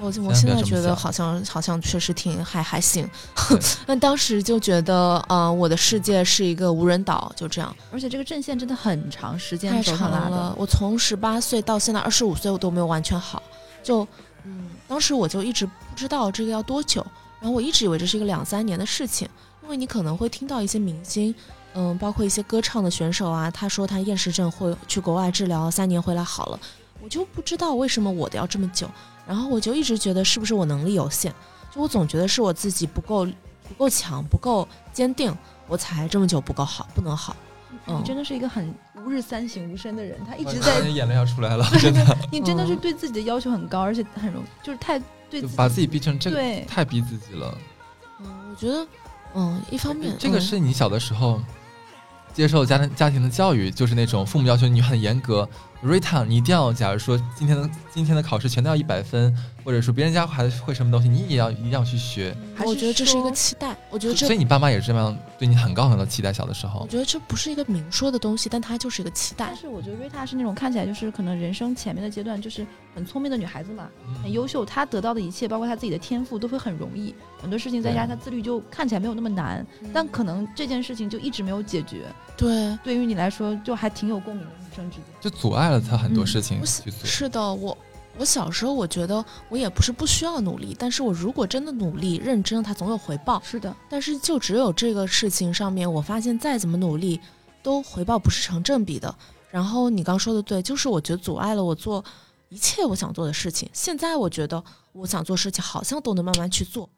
[0.01, 3.09] 我我现在觉得好像好像确实挺还还行，
[3.87, 7.73] 那当时就觉得呃我的世界是一个无人岛，就这样。
[7.93, 10.53] 而且这个阵线真的很长时间，太长了。
[10.59, 13.41] 我从十八岁到现在二十五岁，我都没有完全好。
[13.81, 14.05] 就
[14.43, 17.07] 嗯，当时我就一直不知道这个要多久，
[17.39, 19.29] 然后我一直以为这是一个两三年的事情，
[19.63, 21.33] 因为你可能会听到一些明星，
[21.75, 26.61] 嗯，包括一些歌唱的选手啊，他说他厌食症会去国外治疗，三年回来好了。
[27.03, 28.89] 我就不知道为什么我的要这么久。
[29.27, 31.33] 然后我就一直觉得是不是我能力有限，
[31.73, 33.25] 就我总觉得是我自己不够
[33.69, 35.33] 不够强不够坚定，
[35.69, 37.37] 我才这么久不够好不能好。
[37.87, 42.19] 你真的是一个很吾日三省吾身的人，他一直在眼泪要出来了， 真的。
[42.31, 47.57] 你真的是对自己的要求很高，而且很容就是太对，把自己逼成这个，太逼自己了。
[48.21, 48.87] 嗯，我觉得，
[49.35, 51.41] 嗯，一方面这个是你小的时候
[52.33, 55.49] 接受家庭家庭的教育，就是那种父母要求你很严格。
[55.83, 62.33] Rita，你一定要，假如说今天的今天的考试全都要一百分，或者说别人家孩子会什么东西，你也要一定要去学。
[62.65, 66.33] 我觉得这是一个期待，我觉得这所以你爸妈也是这样对你很高很高的期待。
[66.33, 69.47] 小的时候，我觉得这不是一个明说的东西，但它就是一个期待。
[69.49, 72.65] 但是我觉得 Rita 是那种看起来就是可能人生前面的阶段就是
[72.95, 73.89] 很聪明的女孩子嘛，
[74.23, 77.13] 很优秀，她得到的一切，包括她自己的天赋，都会很容易。
[77.41, 82.05] 很多事情在家，她自律就看起来没有那么难，但可能这件事情就一直没有解决。
[82.37, 84.53] 对，对于你来说就还挺有共鸣的，
[85.21, 86.65] 就阻碍了他很多事情。
[86.67, 87.77] 是的，我
[88.19, 93.41] 我小时候我觉得我也不是不需要努力，但是我如果真的努力认真，他总有回报。
[93.45, 97.21] 是的，但是就只有这个事情上面，我发现再怎么努力，
[97.63, 99.15] 都回报不是成正比的。
[99.51, 102.05] 然后你刚说的对，就是我觉得阻碍了我做
[102.49, 103.69] 一切我想做的事情。
[103.73, 106.89] 现在我觉得我想做事情好像都能慢慢去做，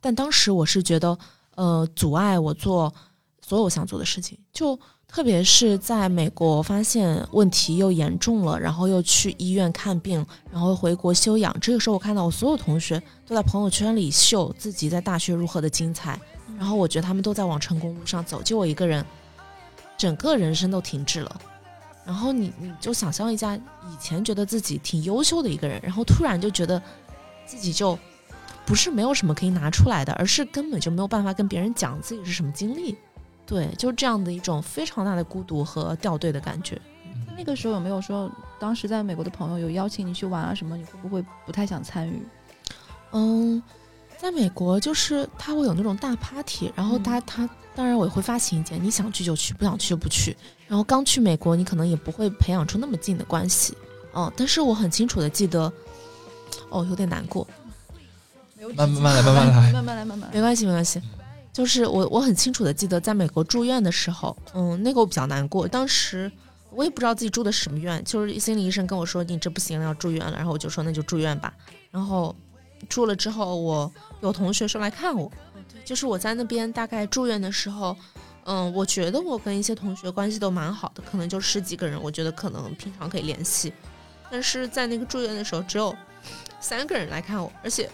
[0.00, 1.18] 但当时我是觉得，
[1.54, 2.92] 呃，阻碍我做
[3.40, 4.78] 所有我想做的事情，就。
[5.12, 11.52] 特别是在美国发现问题又严重了，然后又去医院看病，然后回国休养。
[11.60, 16.16] 这个时候，我看到我所有同学都在朋友圈里秀自己在大学如何的精彩，
[16.56, 19.04] 然后我觉得他们都在往成功路上走，就我一个人，
[19.98, 21.40] 整个人生都停滞了。
[22.06, 26.80] 然后你你就想象一下，以前觉得自己挺优秀的一个人，然后突然就觉得
[27.44, 27.98] 自己就
[28.64, 32.96] 不是没有什么可以拿出来的，而是根本就没有办法跟别人讲自己是什么经历。
[33.50, 36.80] 对，就是这样的一种非常大的孤独和掉队的感觉。
[37.36, 40.76] 那个时候有没有说，当时在美国的朋友有邀请你去玩啊什么？
[40.76, 42.22] 你会不会不太想参与？
[43.10, 43.60] 嗯，
[44.16, 50.36] 在美国就是他会有那种大 party，然后他他当然我也会发请柬，你想去就去，不想去就不去。
[50.68, 53.76] 然后刚去美国，你可能也不会培养出那么近的关系。
[54.14, 55.72] 嗯，但是我很清楚的记得，
[56.68, 57.44] 哦，有点难过。
[58.76, 61.02] 慢慢来，慢慢来，慢慢来，慢慢来，没关系，没关系。
[61.52, 65.66] 就是我我很清楚的记得，在美国住院的时候，嗯，那个我比较难过。
[65.66, 66.30] 当时
[66.70, 70.36] 我也不知道自己住的什么院，就是心理医生跟我说你这不行了，要住院了。
[70.36, 71.52] 然后我就说那就住院吧。
[71.90, 72.34] 然后
[72.88, 75.30] 住了之后，我有同学说来看我，
[75.84, 77.96] 就是我在那边大概住院的时候，
[78.44, 83.72] 嗯，我觉得我跟一些同学关系都蛮好的，可能就十几个人，我觉得可能平常可以联系。
[84.30, 85.92] 但是在那个住院的时候，只有
[86.60, 87.90] 三个人来看我，而且。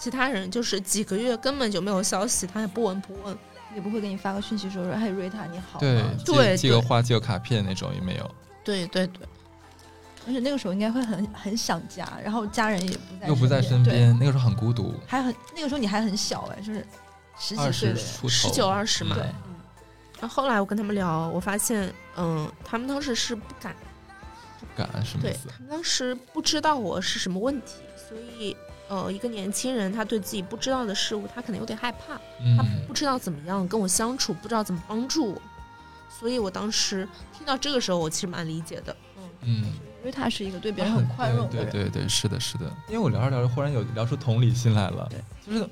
[0.00, 3.36] 其他人就是几个月根本就没有消息，他也不闻不问，
[3.74, 5.78] 也不会给你发个讯息说说“嘿，瑞塔你好”。
[5.80, 8.34] 对对，寄个花、寄个卡片那种也没有。
[8.64, 9.28] 对对对，
[10.26, 16.86] 而且那个时候应该会很很想家，然后家人也不在，又不在身边，那个时候很孤独，还很那个时候你还很小哎，就是
[17.38, 17.94] 十几岁，
[18.26, 19.14] 十九二十嘛。
[19.14, 19.24] 对。
[20.18, 23.74] 然后后来我跟他们聊，我发现，嗯，他们当时是不敢，
[25.20, 28.56] 对他们当时不知道我是什么问题，所以。
[28.90, 32.20] 呃，一个年轻人，他对自己不知道的事物，他可能有点害怕，
[32.56, 35.42] 他不知道怎么样跟我相处，不知道怎么帮助我，
[36.18, 38.96] 所以我当时听到这个时候，我其实蛮理解的。
[39.16, 39.64] 嗯嗯，
[40.00, 41.70] 因为他是一个对别人很宽容的人。
[41.70, 42.64] 对对对，是的，是的。
[42.88, 45.08] 因为我聊着聊着，忽然有聊出同理心来了，
[45.46, 45.68] 就是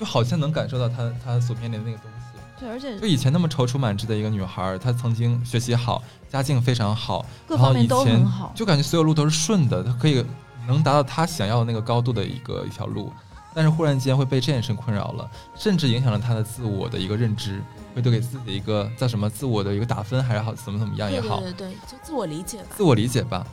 [0.00, 2.31] 就好像能感受到他他所面临的那个东西。
[2.62, 10.24] 对，而且就以前那么踌躇满志的一个女孩，她曾经学习好，家境非常好，各方面都很好，就感觉所有路都是顺的，她可以。
[10.64, 13.12] 能达到她想要的那个高度的一个一条路，
[13.52, 17.60] 但是忽然间会被这件事困扰了，甚至影响了她的自我的一个认知，
[17.96, 23.44] 会都给自己一个叫什么自我的一个打分还是好怎么怎么样也好，对对对，就自我理解吧，自我理解吧。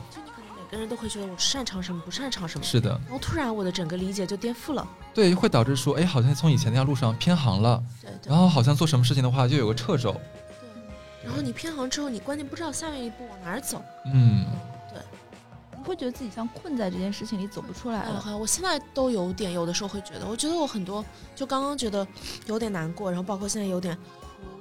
[0.72, 2.90] 个人都会觉得我擅长什么，不擅长什么，是的。
[3.04, 10.12] 然后突然我的整个理解就颠覆了，对，会导致说，哎，好像从以前那条路上偏航了，对，然后好像做什么事情的话就有个掣肘，
[10.60, 14.46] 对，然后你偏航之后，你关键不知道下面一步往哪儿走，嗯。
[14.92, 15.00] 对。
[15.76, 18.36] 你会觉得自己像困在这件事情里走不出来了。
[18.36, 21.02] 我现在都有点，有的时候会觉得，我觉得我很多，
[21.34, 22.06] 就刚刚觉得
[22.44, 23.96] 有点难过，然后包括现在有点，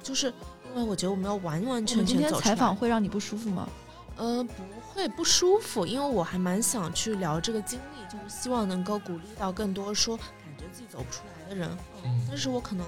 [0.01, 0.27] 就是
[0.73, 3.67] 因为我觉得我没有完完全全今天采访会让你不舒服吗？
[4.15, 4.63] 呃，不
[4.99, 11.69] 会不舒服，因为我还蛮想去聊这个经历，就是希望能够鼓励到更多说感觉自己走不出来的人。
[12.03, 12.85] 嗯，但是我可能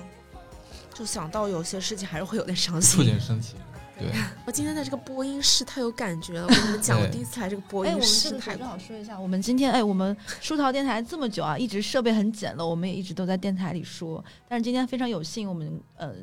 [0.94, 3.56] 就想到有些事情还是会有点伤心，有点生气。
[4.48, 6.48] 我今天在这个播音室太有感觉了。
[6.48, 8.30] 我跟你们讲，我第一次来这个播音室。
[8.30, 14.24] 哎，我们正好说一下，我们今天哎，我们书桃电台这么久啊，一直设备很简陋，我们也一直都在电台里说。
[14.50, 16.16] 但是今天非常有幸，我们呃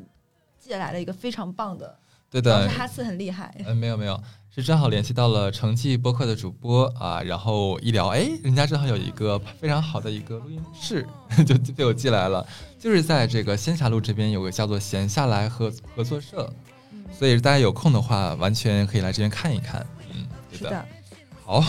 [0.58, 1.96] 借来了一个非常棒的。
[2.30, 2.68] 对的。
[2.68, 3.54] 哈次很厉害。
[3.66, 4.20] 嗯，没有没有，
[4.54, 11.06] 是正好联系到了成绩播客的主播啊，然后一聊，哎，人家正好有一个非常好的一个录音室，
[11.46, 12.46] 就被我寄来了，
[12.78, 16.52] 就是在这个仙霞路这边有个叫做闲下来合合作社。
[17.10, 19.84] 所以大家有空的话，完全可以来这边看一看。
[20.14, 20.84] 嗯，是的。
[21.44, 21.62] 好，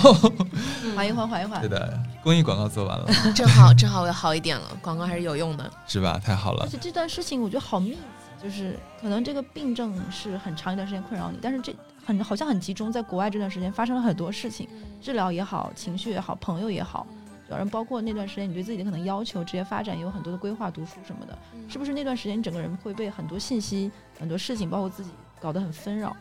[0.93, 1.61] 缓一缓，缓一缓。
[1.61, 4.77] 对的，公益广告做完了， 正好正好我要好一点了。
[4.81, 6.19] 广告还是有用的，是吧？
[6.23, 6.63] 太好了。
[6.63, 7.97] 而且这段事情我觉得好密集，
[8.41, 11.75] 就是可能这个病症是很长一段时间困扰你，但是这
[12.05, 14.67] 很好像很集中，在国外这段时间发生了很多事情，
[15.01, 17.05] 治疗也好，情绪也好，朋友也好。
[17.49, 26.15] 有人包括那段时间，你对自己的可能要求、职业发展也有很多的规划、读书什么的，是不是那段时间你整个人会被很多信息、很多事情，包括自己搞得很纷扰？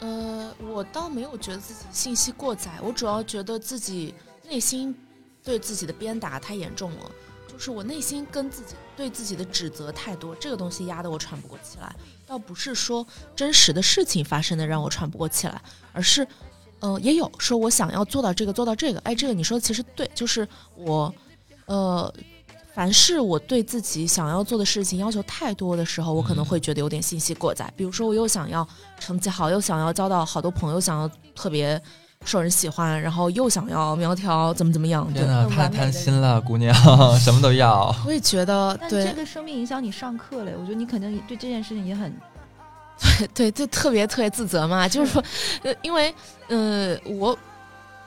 [0.00, 4.14] 呃，我倒没有觉得自己信息过载，我主要觉得自己
[4.46, 4.94] 内心
[5.42, 7.10] 对自己的鞭打太严重了，
[7.58, 11.92] 就是我内心跟自己对自己的指责太多，这个东西压得我喘不过气来。
[12.24, 15.60] 倒不是说真实的事情发生的让我喘不过气来，
[15.92, 16.26] 而是。
[16.80, 19.00] 嗯，也有说我想要做到这个，做到这个。
[19.00, 21.12] 哎，这个你说的其实对，就是我，
[21.66, 22.14] 呃，
[22.72, 27.68] 凡是我对自己想要做的事情要求太多的时候，我可能会觉得有点信息过载。
[27.76, 28.64] 比如说，我又想要
[29.00, 31.82] 成绩好，又想要交到好多朋友，想要特别
[32.24, 35.06] 受人喜欢，然后又想要苗条，怎么怎么样？
[35.14, 36.74] 真的太贪心了，姑娘，
[37.18, 37.94] 什么都要。
[38.06, 40.54] 我也觉得，对这个生命影响你上课嘞。
[40.58, 42.14] 我觉得你肯定对这件事情也很。
[43.18, 45.22] 对对，就特别特别自责嘛，就是说，
[45.62, 46.12] 呃，因为，
[46.48, 47.38] 呃，我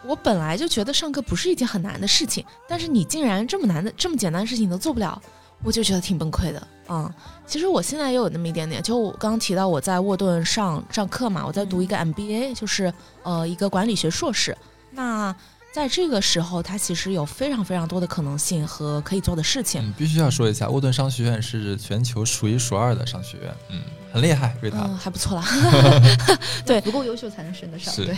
[0.06, 5.20] 我本来就觉得上课不是一件很难的事情，但是你竟然这么难的、这么简单的事情都做不了，
[5.64, 6.68] 我就觉得挺崩溃的。
[6.90, 7.14] 嗯，
[7.46, 12.94] 其实我现在也有那么一点点，就我刚刚提到我在沃顿上上课嘛，我在读一个 MBA，就是
[13.24, 14.58] 呃一个管理学硕士。
[14.92, 15.34] 那
[15.74, 19.94] 在这个时候，它其实有非常非常多的可能性和可以做的事情。
[19.98, 23.56] 必须要说一下，沃顿商学院是全球数一数二的商学院。
[23.70, 23.82] 嗯。
[24.14, 25.46] 很厉害，瑞塔，还不错啦。
[26.68, 27.96] 对，不够优秀才能升得上。
[27.96, 28.14] 对，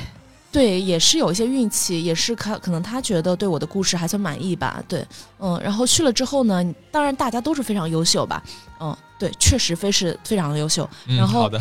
[0.53, 4.81] 对，也是有一些运气，也是可可能他觉得对我的故事还算满意吧。
[4.87, 5.03] 对，
[5.39, 8.41] 嗯，然后去了之后呢，当然大家都是非常优秀吧。
[8.79, 10.87] 嗯，对，确实非是非常的优秀。
[11.07, 11.59] 然后好的，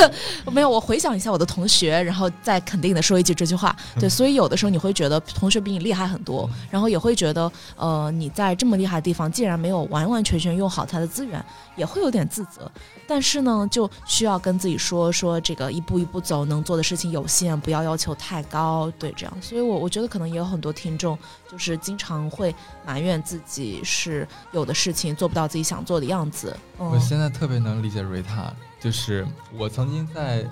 [0.50, 3.76] 没有，我回想一下我的同学，然后再肯定的说一句这句话。
[4.00, 11.44] 对，所以有的时候你会觉得同学比你厉害很多，然后也会觉得，呃，你在这么厉害的地方，竟然没有完完全全用好他的资源，
[11.76, 12.70] 也会有点自责。
[13.10, 18.88] 但是呢，就需要跟自己说说这个一步一步走，能做的事情有限，不要要求太高。
[19.00, 19.42] 对，这样。
[19.42, 21.18] 所以我我觉得可能也有很多听众，
[21.50, 22.54] 就是经常会
[22.86, 26.56] 埋怨自己是有的事情做不到自己想做的样子。
[26.78, 29.26] 我现在特别能理解瑞塔，就是
[29.58, 30.48] 我曾经在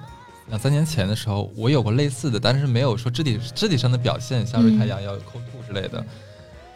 [0.49, 6.05] 两三年前的时候，我有过类似的，但是没有说肢体肢体上的表现，像瑞塔一样要抠吐之类的，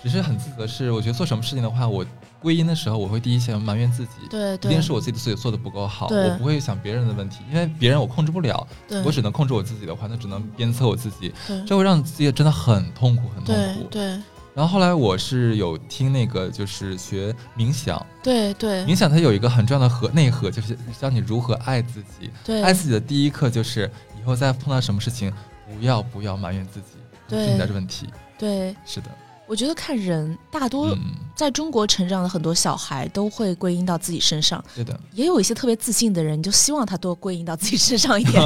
[0.01, 0.64] 只是很自责。
[0.64, 2.07] 是我觉得做什么事情的话，我。
[2.43, 8.66] 归因的时候，我会第一先埋怨自己，对，一定是我自己的自己做的不够好，我不会想别人的问题，因为别人我控制不了，
[9.05, 11.32] 我只能控制我自己的话，那只能鞭策我自己，
[11.66, 13.88] 这会让自己真的很痛苦，很痛苦。
[13.90, 14.18] 对。
[14.55, 22.30] 然后后来我是有听那个，就是学冥想，对对，冥想它有一个很重要的核内核，就是教你如何爱自己。
[22.45, 23.90] 对，爱自己的第一课就是
[24.20, 25.32] 以后再碰到什么事情，
[25.66, 26.99] 不要不要埋怨自己，
[27.30, 28.09] 存在着问题。
[28.38, 29.07] 对，是的。
[29.49, 30.95] 我觉得看人，大多
[31.35, 34.62] 在中国成长的很多小孩都会归因到自己身上。
[34.74, 38.43] 对的，也有一些特别自信的人，就希望他多归因到自己身上一点。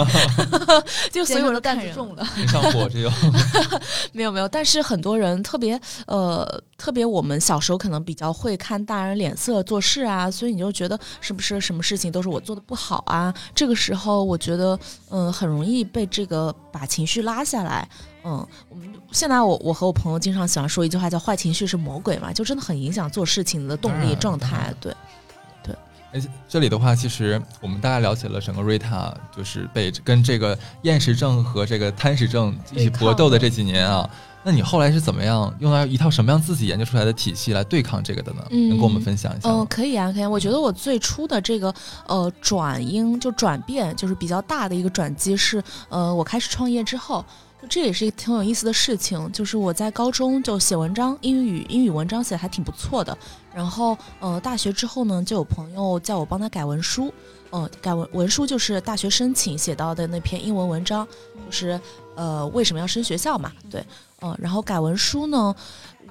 [1.13, 3.13] 就所有的担子重了，上火这种。
[4.13, 13.35] 没有没有，但是很多人特别呃，特别我们小时候可能比较会看大人脸色做事啊，所以你就觉得是不是什么事情都是我做的不好啊？
[13.55, 14.79] 这个时候我觉得
[15.11, 17.89] 嗯，很容易被这个把情绪拉下来。
[18.29, 24.73] 嗯，我们现在我我和我朋友经常喜欢说一句话，叫“坏情绪是魔鬼”嘛，就真的很影响做事情的动力状态。
[24.81, 24.95] 对，
[25.63, 25.75] 对。
[26.13, 34.09] 而且这里的话，其实我们大概了解了整个瑞塔，就是被跟这个厌食症和这个贪食症一起搏斗的这几年啊。
[34.43, 38.45] 那你后来是怎么样用到一套什么样自己研究出来的体系来对抗这个的呢？
[38.49, 39.49] 能跟我们分享一下？
[39.51, 40.25] 嗯，可以啊，可以。
[40.25, 41.75] 我觉得我最初的这个
[42.07, 47.25] 呃转因就转变，就是比较大的一个转机是呃我开始创业之后。
[47.69, 53.17] 这也是一个挺有意思的事情，就是我在高中就写文章，英语英语文章写的还挺不错的。
[53.53, 57.13] 然后，呃，大学之后呢，就有朋友叫我帮他改文书，
[57.51, 61.07] 嗯，改文文书就是大学申请写到的那篇英文文章，
[61.47, 61.81] 就是
[62.15, 63.85] 呃为什么要升学校嘛，对，
[64.21, 65.55] 嗯，然后改文书呢。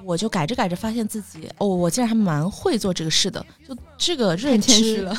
[0.06, 3.44] 我就改着改着，发现自己哦，我竟然还蛮会做这个事的。
[3.68, 5.10] 就这个认知，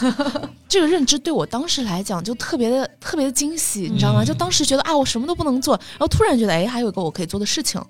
[0.69, 4.25] 这个认知对我当时来讲就特别的特别的惊喜，你知道吗？
[4.25, 7.83] 就当时觉得啊，我什么都不能做，然后突然觉得哎，还有一个我可以做的事情，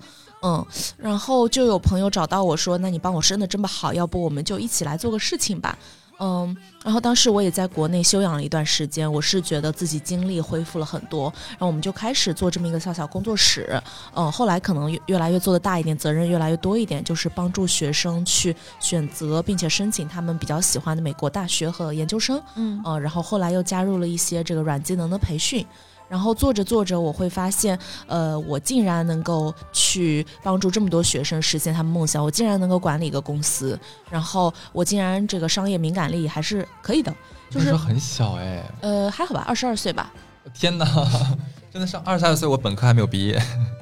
[0.43, 0.65] 嗯，
[0.97, 5.79] 然后就有朋友找到我说，那你帮我生的这么好，要不我们就一起来做个事情吧。
[6.19, 13.81] 嗯，然后当时我也在国内休养了一段时间，我是觉得自己精力恢复了很多，然后我们就开始做这么一个小小工作室。
[14.15, 22.43] 嗯，后来可能越来越做的大一点，责任越来越多一点，就是帮助学生去选择并且申请他们比较喜欢的美国大学和研究生。
[22.55, 25.67] 嗯，呃，然后后来又加入了一些这个软技能的培训。
[26.09, 33.79] 然后做着做着，我会发现，呃，我竟然能够去帮助这么多学生实现他们梦想，我竟然能够管理一个公司，
[34.11, 37.13] 然后我竟然这个商业敏感力还是可以的，
[37.51, 40.13] 就是很小哎，呃，还好吧，二十二岁吧。
[40.55, 40.87] 天哪！
[41.73, 43.41] 真的上二十三岁，我本科还没有毕业。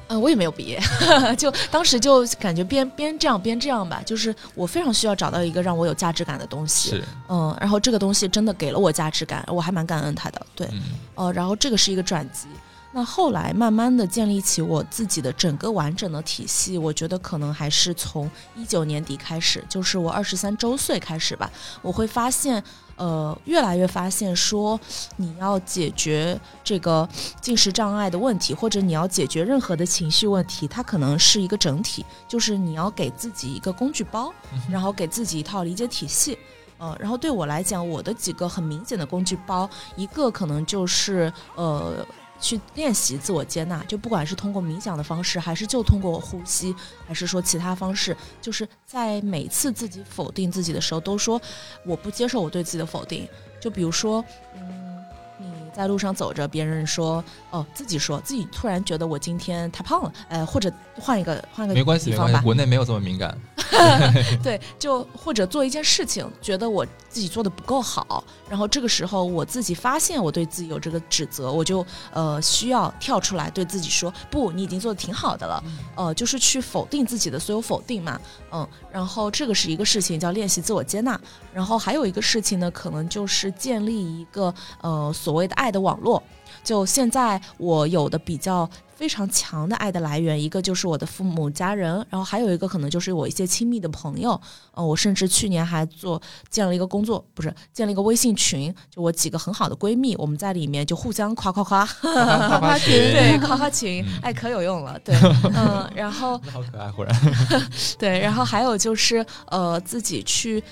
[0.08, 0.80] 嗯， 我也没有毕业，
[1.38, 6.90] 就当时就感觉边边这样边这样吧，就是我非常需要找到一个让我有价值感的东西。
[6.90, 10.46] 是，嗯，然后这个东西真的给了我价值感，我还蛮感恩他的。
[10.54, 10.68] 对，
[11.14, 12.48] 呃，然后这个是一个转机。
[12.92, 22.62] 那后来慢慢的建立起我自己的整个完整的体系，我觉得可能还是从一九年底开始，就是我二十三周岁开始吧，我会发现。
[22.96, 24.78] 呃，越来越发现说，
[25.16, 27.08] 你要解决这个
[27.40, 34.32] 进食障碍的问题，或者你要解决任何的情绪问题，它可能是一个整体，就是你要给自己一个工具包，
[34.70, 36.38] 然后给自己一套理解体系。
[36.78, 42.06] 呃，然后对我来讲，我的几个很明显的工具包，一个可能就是呃。
[42.44, 46.76] 去练习自我接纳，就不管是通过冥想的方式，还是就通过呼吸，
[47.08, 51.40] 还是说其他方式，就是在每次自己否定自己的时候，都说
[51.86, 53.26] 我不接受我对自己的否定。
[53.58, 54.22] 就比如说，
[54.54, 55.02] 嗯，
[55.38, 60.70] 你在路上走着，别人说，哦，自己说自己突然觉得我今天太胖了，呃，或者
[61.00, 63.34] 换一个换一个没关系，没关系，国内没有这么敏感。
[64.42, 75.62] 对，就或者做一件事情，觉得我自己做的不够好，然后这个时候我自己发现我对自己有这个指责，我就呃需要跳出来对自己说，不，你已经做的挺好的了，
[75.94, 78.20] 呃，就是去否定自己的所有否定嘛，
[78.52, 81.18] 嗯，然后这个是一个事情叫练习自我接纳，
[81.52, 86.22] 然后还有一个事情呢，可能就是建立一个呃所谓的爱的网络。
[86.64, 88.68] 就现在我有的比较。
[88.96, 94.40] 非常强的爱的来源，一个就是我的父母家人，然后还有一个可能就是我一些亲密的朋友。
[94.70, 105.16] 呃，我甚至去年还做建了一个工作，不是建了一个微信群，就我几个很好的闺蜜，我们在里面就互相夸夸夸，夸夸群， 对，夸夸群，哎，可有用了，对，
[105.56, 107.12] 嗯，然后好可爱，忽然，
[107.98, 110.62] 对，然后还有就是呃，自己去。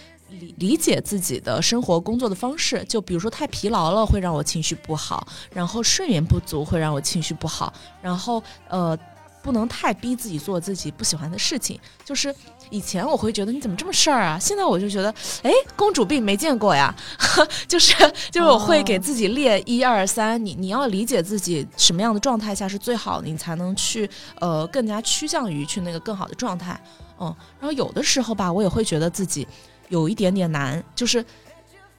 [0.42, 8.98] 理理解自己的生活工作的方式，就比如说太疲劳了会让我情绪不好，然后睡眠不足会让我情绪不好，然后呃
[9.42, 11.78] 不能太逼自己做自己不喜欢的事情。
[12.04, 12.34] 就是
[12.70, 16.94] 以前我会觉得你怎么这么事儿啊，现在我就觉得哎公主病没见过呀，
[17.68, 17.94] 就是
[18.30, 24.08] 就是我会给自己列一二三，你你要理解自己什么样的状态下是最好的，你才能去
[24.40, 26.80] 呃更加趋向于去那个更好的状态。
[27.20, 29.46] 嗯，然后有的时候吧，我也会觉得自己。
[29.92, 31.22] 有一点点难，就是，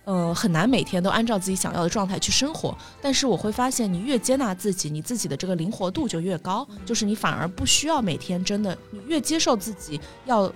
[0.04, 2.76] 呃，很难每天都按照自己想要的状态去生活。
[3.00, 10.52] 但是我会发现，你越接纳自己，你自己的这个灵活度就越高，就是你反而不需要每天真的，你越接受自己要，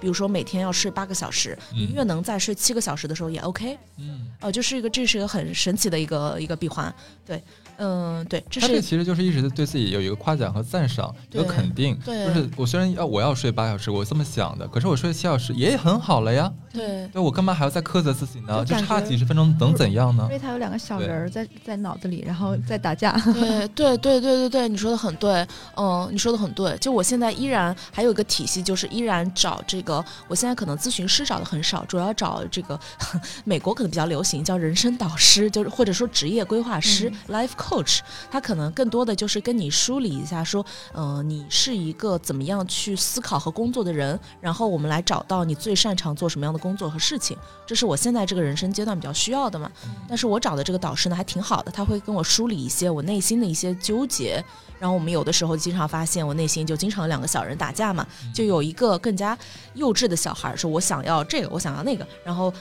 [0.00, 3.78] 比如说每天要睡八个小时，你越能在睡七个小时的时候也 OK。
[3.98, 6.94] 嗯，呃，就是一个，这是一个很神奇的一个一个闭环，
[7.24, 7.42] 对。
[7.78, 11.94] 嗯，对，这是其实就是一直对自己有一个夸奖和赞赏，一个肯定。
[12.02, 16.50] 对，就是我虽然要我要睡八小时，我这么想的，可是我睡七小时也很好了呀。
[16.72, 18.64] 对，对我干嘛还要再苛责自己呢？
[18.64, 20.22] 就差几十分钟能怎样呢？
[20.22, 23.12] 因为他有两个小人儿在在脑子里，然后在打架。
[23.34, 26.74] 对对对对对对，你说的很对，嗯，你说的很对。
[26.78, 32.78] 就我现在依然还有一个体系，就是依然找这个，我现在可能咨询师找的很少，主要找这个
[33.44, 38.40] 美国可能比较流行叫人生导师，就是或者说职业规划师 （life coach），他。
[38.46, 40.64] 可能更多的就是跟你梳理一下，说，
[40.94, 49.68] 嗯，你是一个怎么样去思考和工作的人，然后我们来找到你最擅长做什么样的工作和事情，这是我现在这个人生阶段比较需要的嘛。
[50.08, 54.40] 但是我找的这个导师呢，还挺好的，他会跟我梳理一些我内心的一些纠结，
[54.78, 59.36] 然后我们有的时候经常发现，我内心就经常两个小人打架嘛，就有一个更加
[59.76, 62.52] 幼稚的小孩说，我想要这个，我想要那个，然后。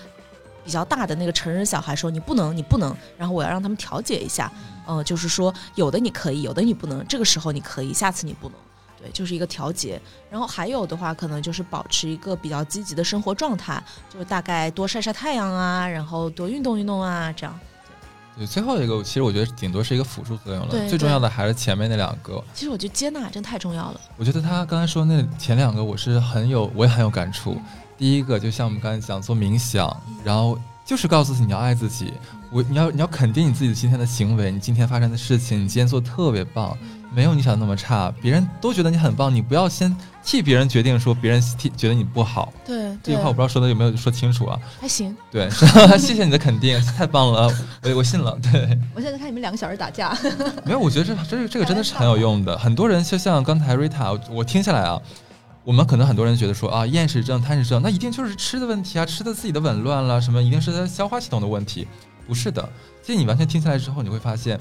[0.63, 4.51] 比较大的那个成人小孩说：“你不能，你不能。”然后我要让他们调解一下，
[4.87, 7.05] 呃，就是说有的你可以，有的你不能。
[7.07, 8.57] 这个时候你可以，下次你不能。
[8.99, 10.01] 对，就是一个调节。
[10.27, 17.59] 然后还有的话，可能就是保持一个比较积极的生活状态，就是大概多晒晒太阳啊，然后多运动运动啊，这样。
[18.37, 22.43] 对，最后一个其实我觉得顶多是一个辅助作用了，最重要的还是前面那两个。
[22.53, 24.01] 其实我觉得接纳真太重要了。
[24.17, 27.57] 我觉得他刚才说那前两个，我是很有，我也很有感触。
[27.97, 32.13] 第一个就像我们刚才讲做冥想，然后就是告诉自己你要爱自己，
[32.51, 36.77] 我你要你要肯定你自己的今天的行为，你今天发生的事情，你今天做的特别棒，
[37.15, 42.51] 没有你想的那么差，别人都觉得你很棒，你不要先替别人决定说别人替觉得你不好。
[42.65, 44.59] 对，这句话我不知道说的有没有说清楚啊？
[44.81, 45.15] 还行。
[45.31, 45.49] 对，
[45.97, 47.49] 谢谢你的肯定，太棒了，
[47.83, 48.37] 我我信了。
[48.51, 50.15] 对，我现在看你们两个小时打架。
[50.65, 55.01] 没有，我觉得这这这个真的是很有用的，很多人就像刚才瑞塔，我听下来啊。
[55.63, 61.87] 我们可能很多人觉得说啊，厌食症、贪食症，那一定就是吃的问题啊，吃的自己的紊乱了，什么一定是他消化系统的问题，
[62.27, 62.61] 不是的。
[63.01, 64.59] 其实你完全听下来之后，你会发现，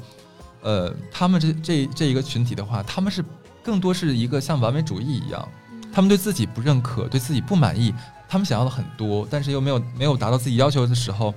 [0.65, 3.25] 呃，他们这这这一个群体的话，他们是
[3.63, 5.49] 更多是一个像完美主义一样，
[5.93, 7.95] 他们对自己不认可，对自己不满意，
[8.29, 11.33] 他们想要的很多，但是又没有没有达到自己要求的时候，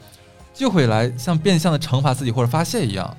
[0.53, 3.15] 就会来像变相的惩罚自己或者发泄一样。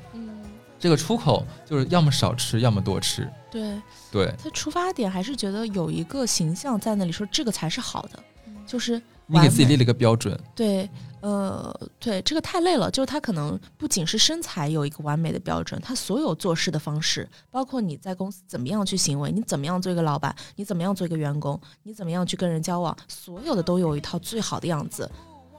[0.80, 3.28] 这个出口就是要么少吃，要么多吃。
[3.50, 3.80] 对
[4.12, 8.22] 对，他出发点还是觉得有一个形象在那里，说这个才是好的，
[8.64, 10.38] 就是你给自己立了一个标准。
[10.54, 10.88] 对，
[11.20, 12.90] 呃，对，这个太累了。
[12.90, 25.10] 就是他可能不仅是身材有一个完美的标准，他所有做事的方式，包括你在公司怎么样去行为，你怎么样做一个老板，你怎么样做一个员工，你怎么样去跟人交往，所有的都有一套最好的样子。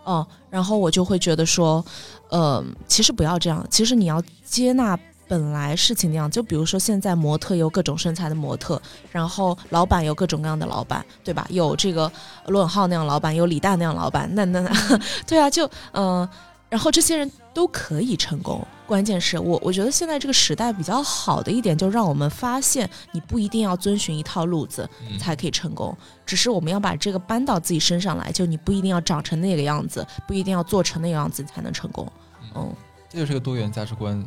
[0.03, 1.86] 哦，然后我就会觉得说，
[2.30, 4.97] 呃，其实不要这样，其实你要接纳。
[5.30, 11.45] 本来事情那样，就比如说现在模特有各种身材的模特，然后老板有各种各样的老板，对吧？
[11.51, 12.11] 有这个
[12.47, 16.27] 罗永浩那样老板，有李诞那样老板，那那那， 对啊，就嗯，
[16.67, 18.65] 然后这些人都可以成功。
[18.88, 32.11] 关键是我我觉得现在这个时代比较好的一点，就让我们发现你不一定要遵循一套路子才可以成功，只是我们要把这个搬到自己身上来，就你不一定要长成那个样子，不一定要做成那个样子才能成功。
[32.55, 32.73] 嗯，
[33.07, 34.25] 这就是个多元价值观。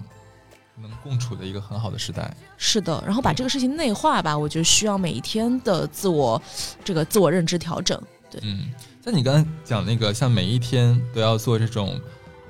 [0.80, 3.02] 能共处的一个很好的时代，是的。
[3.04, 6.40] 然后把这个事情内化吧，我觉得需要每一天的自我
[6.84, 8.00] 这个自我认知调整。
[8.30, 8.72] 对，嗯，
[9.04, 12.00] 像你刚才讲那个，像每一天都要做这种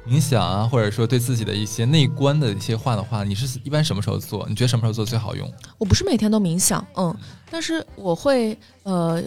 [0.07, 4.47] 冥想啊，或者说对自己的一些内观的一些话的话，你是一般什么时候做？
[4.49, 5.53] 你觉得什么时候做最好用？
[5.79, 7.15] 我不是每天都冥想，嗯，
[7.51, 9.23] 但是我会呃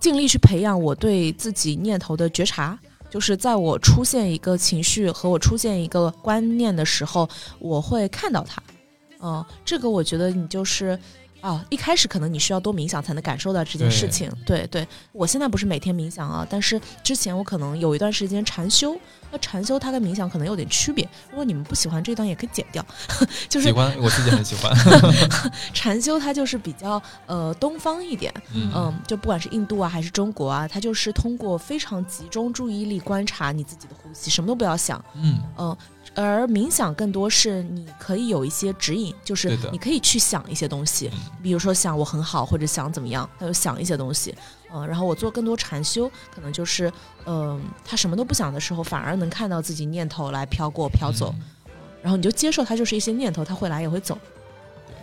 [0.00, 2.78] 尽力去培养我对自己念头的觉察。
[3.10, 7.28] 就是在我出现一个情绪和我出现一个观念的时候，
[7.58, 8.62] 我会看到它。
[9.20, 10.98] 嗯，这个我觉得你就是
[11.40, 14.30] 啊，一开始可能你需要多冥想才能感受到这件事情。
[14.44, 18.98] 对对，我现在不是每天冥想啊，但是之前我可能有一段时间禅修。
[19.30, 22.82] 那禅修它跟冥想可能有点区别，如果你们不喜欢这段也可以剪掉。
[23.46, 24.74] 就是喜欢，我自己很喜欢。
[25.74, 35.76] 禅修它就是比较呃东方一点，嗯，就不管是印度啊还是中国啊，它就是通过非常集中注意力观察你自己的呼吸，什么都不要想，嗯嗯。
[36.20, 41.08] 而冥想更多是你可以有一些指引，就是你可以去想一些东西，
[41.40, 44.34] 比如说想我很好，或者想怎么样，他就想一些东西。
[44.74, 46.92] 嗯，然后我做更多禅修，可能就是，
[47.24, 51.32] 嗯，他什么都不想的时候，反而能看到自己念头来飘过、飘走，
[52.02, 54.18] 然后你就接受它就是一些念头，它会来也会走。
[54.88, 54.96] 对，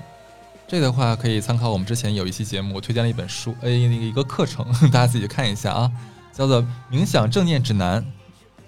[0.68, 5.92] 这的话可以参考我们之前有一期节目，我推荐了一本书，呃，那个一个课程， 大家自己看一下啊，
[6.34, 6.62] 叫做
[6.92, 8.02] 《冥想正念指南》，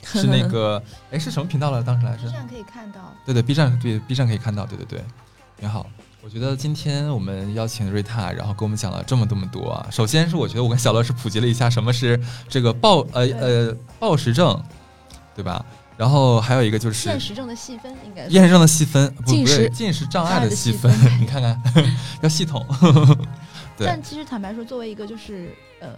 [0.03, 0.81] 是那个，
[1.11, 1.83] 哎，是什么频道了？
[1.83, 3.13] 当时来着？B 站可以看到。
[3.25, 5.03] 对对，B 站对 B 站可以看到，对对对，
[5.59, 5.85] 挺好。
[6.23, 9.87] 我觉得今天我们邀请瑞塔，然后给我们讲了这么这么多啊。
[9.89, 12.19] 首先是我觉得我跟小乐是普及了一下什么是
[12.49, 14.61] 这个暴呃呃暴食症，
[15.35, 15.65] 对吧？
[15.95, 21.59] 然后还有一个就是厌食症的细分，应该厌食症的细分，进食进食障碍的细分，你看看
[22.21, 22.63] 要系统。
[23.79, 25.89] 但其实坦白说，作为一个就是呃，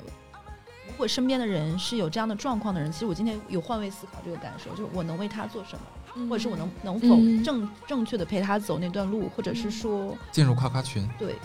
[1.00, 6.28] 如果身边的人是有这样的状况的人，其实我今天有换位思考这个感受，就是我能为他做什么。
[6.28, 11.36] 或者是我能能否正正确的陪他走那段路，或者是说进入夸夸群，对，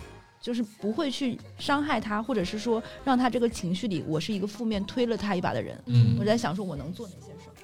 [0.40, 5.80] 就是不会去伤害他，或者是说让他这个情绪里我是一个负面推了他一把的人。
[5.86, 7.54] 嗯，我在想说我能做哪些事儿。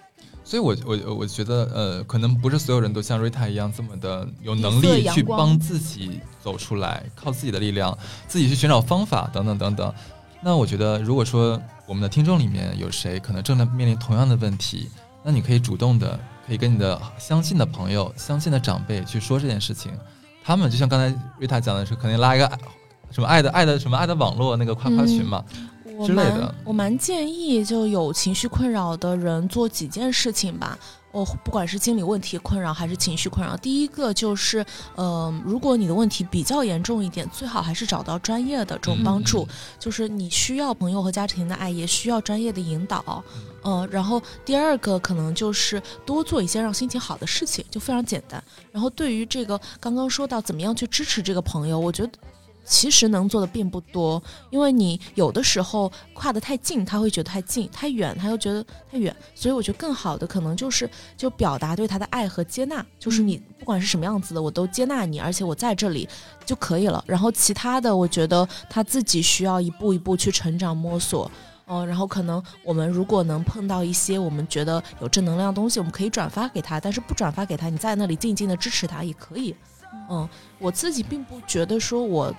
[0.45, 9.93] 所以，我我我觉得呃，可能不是所有人都像瑞塔一样这么的有能力去帮自己走出来，靠自己的力量，自己去寻找方法等等等等。
[10.43, 11.61] 那我觉得，如果说
[11.91, 14.89] 我们的听众里面有谁可能正在面临同样的问题，
[15.25, 16.17] 那你可以主动的。
[16.47, 19.93] 可以跟你的相信的朋友、相信的长辈去说这件事情，
[20.43, 22.59] 他们就像刚才瑞塔讲的是，可能拉一个
[23.13, 25.45] 什么爱的爱的什么爱的网络那个夸夸群嘛
[26.05, 26.53] 之类的。
[26.65, 30.77] 我蛮建议就有情绪困扰的人做几件事情吧。
[31.13, 34.65] 哦，不管是心理问题困扰还是情绪困扰，第一个就是，
[34.97, 39.47] 嗯，如果你的问题比较严重一点，最好还是找到专业的这种帮助。
[39.79, 43.25] 就是你需要朋友和家庭的爱，也需要专业的引导。
[43.65, 48.43] 嗯，然后第二个可能就是多做一些让心情好的事情，就非常简单。
[48.71, 52.13] 然后对于这个刚刚说到怎么样去支持这个朋友，我觉得。
[52.65, 59.15] 其实能做的并不多，因为你有的时候跨得太近，他会觉得太近；太远，他又觉得太远。
[59.35, 66.09] 所以我觉得更好的可能就是就表达对他的爱和接纳，就是你不管是什么样子的，我都接纳你，而且我在这里
[66.47, 67.03] 就可以了。
[67.07, 71.31] 然后其他的，我觉得他自己需要一步一步去成长摸索。
[71.67, 79.55] 嗯，然后可能我们如果能碰到一些我们觉得有正能量的东西，我们可以转发给他；但是不转发给他，你在那里静静的支持他也可以。
[80.09, 82.33] 嗯，我自己并不觉得说我。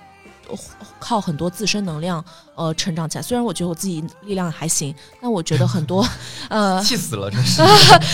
[0.98, 2.24] 靠很多自身能量，
[2.54, 3.22] 呃，成长起来。
[3.22, 6.06] 虽然我觉得我自己力量还行，但我觉得很多，
[6.48, 7.62] 呃，气死了，真是。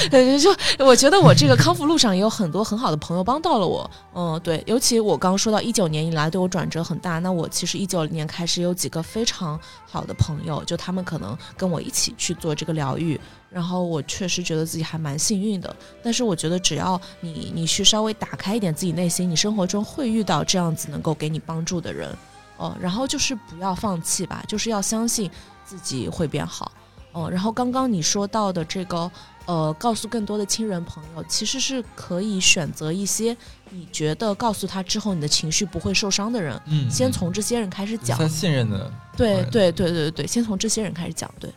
[0.38, 3.90] 就我觉得我这个康复路上也有很多很好的朋友帮到了我。
[4.14, 7.18] 嗯，对，尤其我刚刚说到一九年以来对我转折很大。
[7.18, 9.58] 那我其实一九年开始有几个非常
[9.90, 13.20] 好的朋友，就他们可能跟我一起去做这个疗愈。
[13.50, 22.14] 然后我确实觉得自己还蛮幸运的，但是我觉得只要你你去稍微打开一点自己内心，你生活中会遇到这样子能够给你帮助的人，
[22.58, 25.30] 哦，然后就是不要放弃吧，就是要相信
[25.64, 26.70] 自己会变好，
[27.12, 29.10] 哦，然后刚刚你说到的这个，
[29.46, 33.34] 呃，告诉更多的亲人朋友，其实是可以选择一些
[33.70, 41.50] 你觉得告诉他之后你的情绪不会受伤的人，嗯，先从这些人开始讲，他信任的，对对对对对对，先从这些人开始讲，对。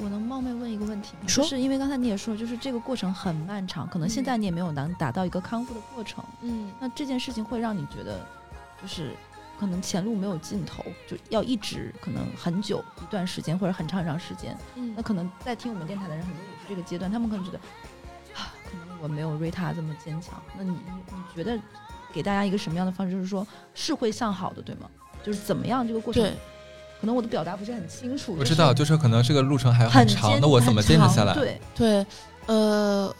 [0.00, 1.26] 我能冒昧问一个问题吗？
[1.26, 6.24] 就是因为刚才你也说，就是这个过程很漫长，可能现在你也没有能达到一个康复的过程。
[6.42, 8.20] 嗯，那这件事情会让你觉得，
[8.80, 9.14] 就是
[9.58, 14.56] 可能前路没有尽头，就要一直可能很久一段时间或者很长很长时间。
[14.76, 17.58] 嗯，那可能在听我们电台的人很多也是这个阶段，他们可能觉得
[18.34, 20.40] 啊，可能我没有瑞塔这么坚强。
[20.56, 20.76] 那你你
[21.10, 21.58] 你觉得
[22.12, 23.12] 给大家一个什么样的方式？
[23.12, 24.90] 就是说是会向好的，对吗？
[25.22, 26.24] 就是怎么样这个过程？
[27.00, 28.36] 可能我的表达不是很清楚。
[28.38, 31.32] 我知道，就是可能这个路程还很长，那我怎么坚持下来？
[31.32, 32.06] 对对，
[32.46, 33.14] 呃，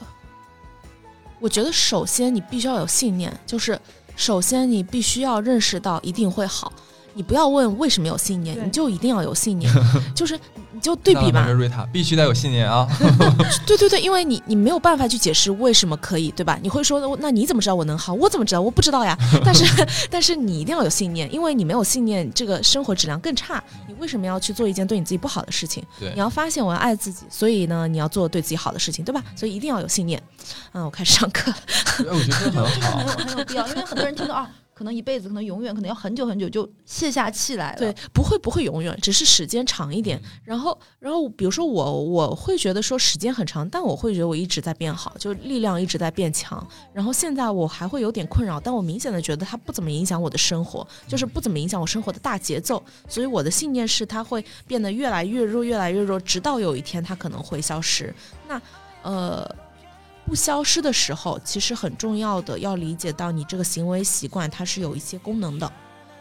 [1.39, 3.81] 我觉得首先你必须要有信念，就是
[4.17, 6.71] 首先你必须要认识到一定会好，
[7.15, 9.73] 你不要问为什么有信念，你就一定要有信念，
[10.15, 10.39] 就是
[10.73, 11.49] 你就对比嘛。
[11.51, 12.87] 瑞塔必须得有信念啊！
[13.67, 16.59] 对对对，因为你你没有办法去解释为什么可以，对吧？
[16.63, 18.15] 你会说那你怎么知道我能好？
[18.15, 18.61] 我怎么知道？
[18.61, 19.17] 我不知道呀。
[19.45, 23.63] 但是但是你一定要有信念，因为你没有信念，这个生活质量更差。
[23.89, 25.85] 你为什么要去做一件对你自己不好的事情？
[25.99, 29.23] 对，你要发现我要爱自己，所以呢，你要做对自己好的事情，对吧？
[29.35, 30.23] 所以一定要有信念。
[30.73, 31.53] 嗯，我开始上课。
[31.99, 34.49] 我觉得很好，很有必要，因为很多人听到啊。
[34.81, 37.79] 可能一辈子，可能永远，可能要很久很久就卸下气来了。
[37.79, 40.19] 对，不会不会永远，只是时间长一点。
[40.43, 46.67] 然后，然后比如说我，我会觉得说时间很长，但我会觉得我一直在变好，就力量一直在变强。
[46.95, 52.83] 然后现在我还会有点困扰，但我明显的觉得它不怎么影响我的生活，就是不怎么影响我生活的大节奏。
[53.07, 58.15] 所以我的信念是它会变得越来越弱，越来越弱，直到有一天它可能会消失。
[58.49, 58.59] 那，
[59.03, 59.55] 呃。
[60.31, 65.73] 不消失的时候，其实很重要的要理解到你这个行为习惯它是有一些功能的，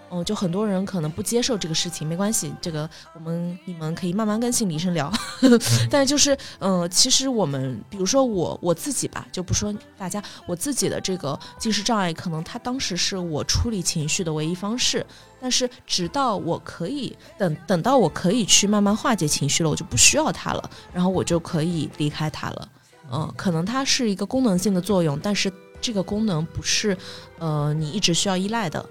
[0.10, 5.14] 嗯，就很多人可能不接受这个事情，没关系，这个我们你们可以慢慢跟心理医生聊。
[5.92, 15.06] 但就是，嗯，其实我们比如说我我自己吧，就不说大家，我自己的这个进食障碍，可能它当时是我处理情绪的唯一方式，
[15.40, 22.68] 但是直到我可以等等到我可以去慢慢化解情绪了，我就不需要它了，然后我就可以离开它了。
[23.12, 25.52] 嗯，可能它是一个功能性的作用，但是
[25.82, 26.98] 这个功能不是，
[27.38, 28.86] 呃，你一直需要依赖的。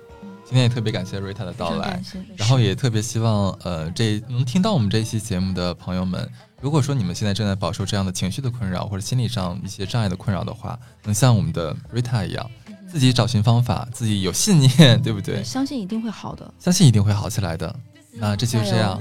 [0.44, 2.02] 今天也特别感谢瑞塔的到来，
[2.34, 6.26] 然后也特别希望，呃，这能听到我们这一期节目的朋友们，
[6.62, 12.50] 如果说你们现在正在饱受这样的情绪的困扰或者心理上一些障碍的困扰的话，能像我们的瑞塔一样，
[12.90, 15.44] 自己找寻方法，自己有信念， 对不对？
[15.44, 17.76] 相信一定会好的，相信一定会好起来的。
[18.12, 18.98] 那这期就这样，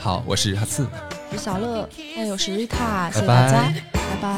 [0.00, 0.84] 好，我是哈刺。
[1.32, 4.28] 我是小乐，还有，我是瑞卡，谢谢大家，拜拜。